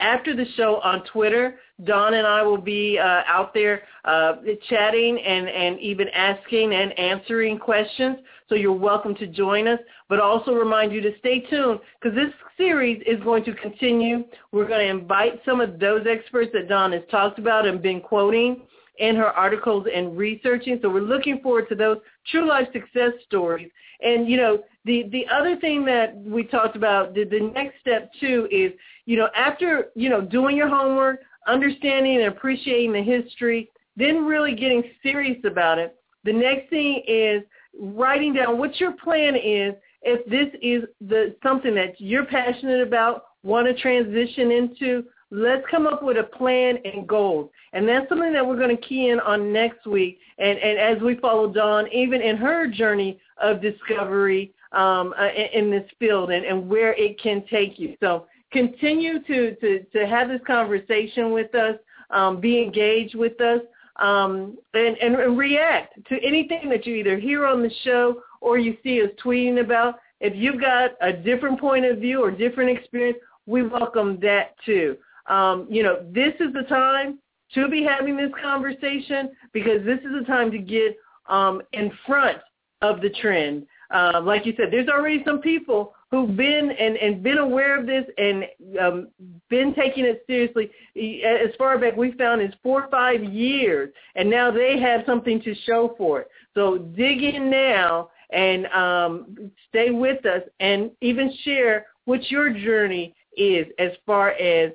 after 0.00 0.36
the 0.36 0.46
show 0.56 0.80
on 0.84 1.04
Twitter. 1.04 1.58
Dawn 1.84 2.14
and 2.14 2.26
I 2.26 2.42
will 2.42 2.60
be 2.60 2.98
uh, 2.98 3.22
out 3.26 3.52
there 3.52 3.82
uh, 4.04 4.36
chatting 4.68 5.18
and, 5.18 5.48
and 5.48 5.78
even 5.80 6.08
asking 6.08 6.72
and 6.74 6.98
answering 6.98 7.58
questions. 7.58 8.18
So 8.48 8.54
you're 8.54 8.72
welcome 8.72 9.14
to 9.16 9.26
join 9.26 9.68
us. 9.68 9.78
But 10.08 10.20
also 10.20 10.52
remind 10.52 10.92
you 10.92 11.00
to 11.02 11.10
stay 11.18 11.40
tuned 11.40 11.80
because 12.00 12.16
this 12.16 12.32
series 12.56 13.02
is 13.06 13.22
going 13.22 13.44
to 13.44 13.54
continue. 13.54 14.24
We're 14.52 14.68
going 14.68 14.86
to 14.86 15.02
invite 15.02 15.42
some 15.44 15.60
of 15.60 15.78
those 15.78 16.06
experts 16.08 16.50
that 16.54 16.68
Dawn 16.68 16.92
has 16.92 17.02
talked 17.10 17.38
about 17.38 17.66
and 17.66 17.82
been 17.82 18.00
quoting 18.00 18.62
in 18.98 19.16
her 19.16 19.26
articles 19.26 19.86
and 19.94 20.16
researching. 20.16 20.78
So 20.80 20.88
we're 20.88 21.00
looking 21.00 21.40
forward 21.40 21.68
to 21.68 21.74
those 21.74 21.98
true 22.30 22.48
life 22.48 22.68
success 22.72 23.12
stories. 23.26 23.70
And, 24.00 24.28
you 24.28 24.36
know, 24.36 24.62
the, 24.84 25.04
the 25.10 25.26
other 25.32 25.56
thing 25.56 25.84
that 25.86 26.16
we 26.16 26.44
talked 26.44 26.76
about, 26.76 27.14
the, 27.14 27.24
the 27.24 27.50
next 27.54 27.80
step 27.80 28.10
too 28.20 28.48
is, 28.50 28.72
you 29.04 29.16
know, 29.16 29.28
after, 29.34 29.88
you 29.94 30.08
know, 30.08 30.20
doing 30.20 30.56
your 30.56 30.68
homework, 30.68 31.20
understanding 31.46 32.16
and 32.16 32.26
appreciating 32.26 32.92
the 32.92 33.02
history, 33.02 33.70
then 33.96 34.24
really 34.24 34.54
getting 34.54 34.82
serious 35.02 35.38
about 35.44 35.78
it. 35.78 35.96
The 36.24 36.32
next 36.32 36.70
thing 36.70 37.02
is 37.06 37.42
writing 37.78 38.34
down 38.34 38.58
what 38.58 38.80
your 38.80 38.92
plan 38.92 39.36
is 39.36 39.74
if 40.02 40.24
this 40.26 40.48
is 40.62 40.84
the 41.00 41.34
something 41.42 41.74
that 41.74 42.00
you're 42.00 42.26
passionate 42.26 42.80
about, 42.80 43.24
want 43.42 43.66
to 43.66 43.74
transition 43.74 44.50
into, 44.50 45.04
let's 45.30 45.64
come 45.70 45.86
up 45.86 46.02
with 46.02 46.16
a 46.16 46.22
plan 46.22 46.78
and 46.84 47.08
goals. 47.08 47.50
And 47.72 47.88
that's 47.88 48.08
something 48.08 48.32
that 48.32 48.46
we're 48.46 48.56
going 48.56 48.76
to 48.76 48.82
key 48.82 49.08
in 49.08 49.20
on 49.20 49.52
next 49.52 49.86
week. 49.86 50.20
And, 50.38 50.58
and 50.58 50.78
as 50.78 51.02
we 51.02 51.16
follow 51.16 51.52
Dawn, 51.52 51.88
even 51.92 52.22
in 52.22 52.36
her 52.36 52.68
journey 52.68 53.18
of 53.40 53.60
discovery 53.60 54.52
um, 54.72 55.14
uh, 55.18 55.28
in, 55.28 55.64
in 55.64 55.70
this 55.70 55.88
field 55.98 56.30
and, 56.30 56.44
and 56.44 56.68
where 56.68 56.94
it 56.94 57.20
can 57.20 57.44
take 57.50 57.78
you. 57.78 57.96
So 58.00 58.26
continue 58.56 59.22
to, 59.24 59.54
to, 59.56 59.82
to 59.92 60.06
have 60.06 60.28
this 60.28 60.40
conversation 60.46 61.32
with 61.32 61.54
us, 61.54 61.76
um, 62.10 62.40
be 62.40 62.62
engaged 62.62 63.14
with 63.14 63.38
us, 63.40 63.60
um, 63.96 64.56
and, 64.72 64.96
and, 64.98 65.38
react 65.38 65.94
to 66.08 66.16
anything 66.22 66.68
that 66.68 66.86
you 66.86 66.94
either 66.96 67.18
hear 67.18 67.46
on 67.46 67.62
the 67.62 67.70
show 67.82 68.22
or 68.40 68.58
you 68.58 68.76
see 68.82 69.02
us 69.02 69.08
tweeting 69.22 69.60
about. 69.60 69.96
If 70.20 70.34
you've 70.34 70.60
got 70.60 70.92
a 71.00 71.12
different 71.12 71.60
point 71.60 71.84
of 71.84 71.98
view 71.98 72.22
or 72.22 72.30
different 72.30 72.76
experience, 72.76 73.18
we 73.46 73.62
welcome 73.62 74.18
that 74.20 74.54
too. 74.64 74.96
Um, 75.28 75.66
you 75.70 75.82
know, 75.82 76.04
this 76.12 76.34
is 76.40 76.52
the 76.52 76.64
time 76.68 77.18
to 77.54 77.68
be 77.68 77.82
having 77.82 78.16
this 78.16 78.30
conversation 78.42 79.30
because 79.52 79.84
this 79.84 79.98
is 80.00 80.12
the 80.18 80.24
time 80.26 80.50
to 80.50 80.58
get 80.58 80.96
um, 81.28 81.62
in 81.72 81.90
front 82.06 82.38
of 82.82 83.00
the 83.00 83.10
trend. 83.10 83.66
Uh, 83.90 84.20
like 84.22 84.44
you 84.46 84.54
said, 84.56 84.68
there's 84.70 84.88
already 84.88 85.22
some 85.24 85.40
people 85.40 85.94
who've 86.10 86.36
been 86.36 86.70
and, 86.70 86.96
and 86.96 87.22
been 87.22 87.38
aware 87.38 87.78
of 87.78 87.86
this 87.86 88.04
and 88.16 88.44
um, 88.80 89.08
been 89.50 89.74
taking 89.74 90.04
it 90.04 90.22
seriously. 90.26 90.70
As 90.96 91.54
far 91.58 91.78
back 91.78 91.96
we 91.96 92.12
found 92.12 92.42
is 92.42 92.52
four 92.62 92.84
or 92.84 92.90
five 92.90 93.24
years, 93.24 93.92
and 94.14 94.30
now 94.30 94.50
they 94.50 94.78
have 94.78 95.02
something 95.04 95.42
to 95.42 95.54
show 95.66 95.94
for 95.98 96.20
it. 96.22 96.28
So 96.54 96.78
dig 96.78 97.22
in 97.22 97.50
now 97.50 98.10
and 98.30 98.66
um, 98.66 99.50
stay 99.68 99.90
with 99.90 100.24
us 100.26 100.42
and 100.60 100.90
even 101.00 101.32
share 101.44 101.86
what 102.04 102.30
your 102.30 102.50
journey 102.50 103.14
is 103.36 103.66
as 103.78 103.90
far 104.04 104.30
as 104.30 104.72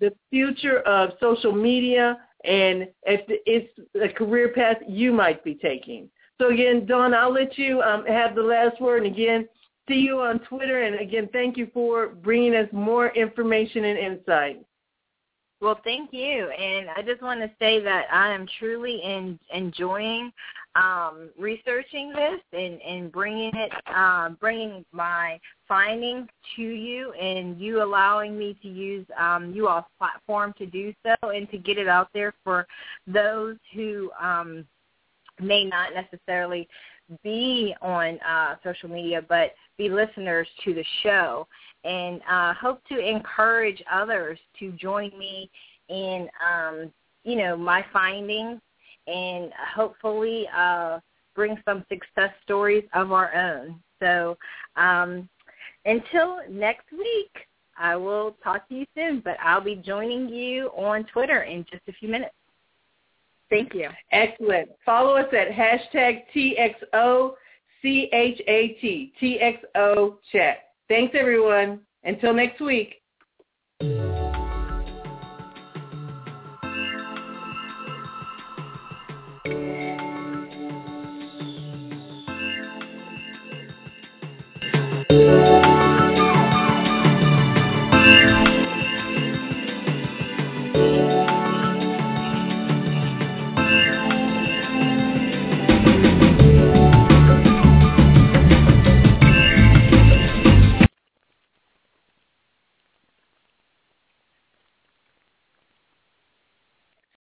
the 0.00 0.12
future 0.30 0.80
of 0.80 1.10
social 1.20 1.52
media 1.52 2.18
and 2.44 2.86
if 3.04 3.20
it's 3.28 3.68
a 4.00 4.08
career 4.08 4.52
path 4.52 4.76
you 4.86 5.12
might 5.12 5.42
be 5.42 5.54
taking. 5.54 6.08
So 6.40 6.50
again, 6.50 6.86
Dawn, 6.86 7.14
I'll 7.14 7.32
let 7.32 7.58
you 7.58 7.82
um, 7.82 8.04
have 8.06 8.36
the 8.36 8.42
last 8.42 8.80
word. 8.80 9.04
And 9.04 9.12
again, 9.12 9.48
see 9.88 9.94
you 9.94 10.20
on 10.20 10.38
Twitter. 10.40 10.82
And 10.82 11.00
again, 11.00 11.28
thank 11.32 11.56
you 11.56 11.68
for 11.72 12.08
bringing 12.08 12.54
us 12.54 12.68
more 12.72 13.08
information 13.10 13.84
and 13.84 13.98
insight. 13.98 14.64
Well, 15.60 15.80
thank 15.82 16.12
you. 16.12 16.48
And 16.50 16.88
I 16.90 17.02
just 17.02 17.20
want 17.20 17.40
to 17.40 17.50
say 17.58 17.82
that 17.82 18.06
I 18.12 18.32
am 18.32 18.46
truly 18.60 19.00
in, 19.02 19.38
enjoying 19.52 20.30
um, 20.76 21.30
researching 21.36 22.12
this 22.12 22.40
and, 22.52 22.80
and 22.80 23.10
bringing 23.10 23.50
it, 23.52 23.72
uh, 23.92 24.28
bringing 24.40 24.84
my 24.92 25.40
findings 25.66 26.28
to 26.54 26.62
you 26.62 27.12
and 27.14 27.60
you 27.60 27.82
allowing 27.82 28.38
me 28.38 28.56
to 28.62 28.68
use 28.68 29.04
um, 29.18 29.52
you 29.52 29.66
all's 29.66 29.84
platform 29.98 30.54
to 30.58 30.66
do 30.66 30.94
so 31.04 31.30
and 31.30 31.50
to 31.50 31.58
get 31.58 31.76
it 31.76 31.88
out 31.88 32.08
there 32.14 32.32
for 32.44 32.64
those 33.08 33.56
who 33.74 34.12
um, 34.22 34.64
may 35.40 35.64
not 35.64 35.90
necessarily 35.92 36.68
be 37.22 37.74
on 37.80 38.18
uh, 38.20 38.56
social 38.64 38.88
media, 38.88 39.22
but 39.28 39.54
be 39.76 39.88
listeners 39.88 40.46
to 40.64 40.74
the 40.74 40.84
show, 41.02 41.46
and 41.84 42.20
uh, 42.30 42.54
hope 42.54 42.82
to 42.88 42.98
encourage 42.98 43.82
others 43.90 44.38
to 44.58 44.72
join 44.72 45.16
me 45.18 45.50
in, 45.88 46.28
um, 46.46 46.92
you 47.24 47.36
know, 47.36 47.56
my 47.56 47.84
findings, 47.92 48.60
and 49.06 49.50
hopefully 49.74 50.46
uh, 50.56 50.98
bring 51.34 51.56
some 51.64 51.84
success 51.88 52.30
stories 52.44 52.84
of 52.94 53.12
our 53.12 53.34
own. 53.34 53.80
So 54.00 54.36
um, 54.76 55.28
until 55.84 56.40
next 56.50 56.90
week, 56.92 57.30
I 57.78 57.96
will 57.96 58.36
talk 58.42 58.68
to 58.68 58.74
you 58.74 58.86
soon, 58.94 59.20
but 59.24 59.36
I'll 59.42 59.60
be 59.60 59.76
joining 59.76 60.28
you 60.28 60.66
on 60.76 61.04
Twitter 61.04 61.42
in 61.44 61.64
just 61.70 61.82
a 61.88 61.92
few 61.92 62.08
minutes. 62.08 62.34
Thank 63.50 63.74
you. 63.74 63.88
Excellent. 64.12 64.68
Follow 64.84 65.16
us 65.16 65.32
at 65.32 65.48
hashtag 65.50 66.22
TXO 66.34 67.32
C-H-A-T, 67.82 69.12
T-X-O, 69.20 70.18
chat. 70.32 70.56
Thanks, 70.88 71.14
everyone. 71.18 71.80
Until 72.04 72.34
next 72.34 72.60
week. 72.60 72.96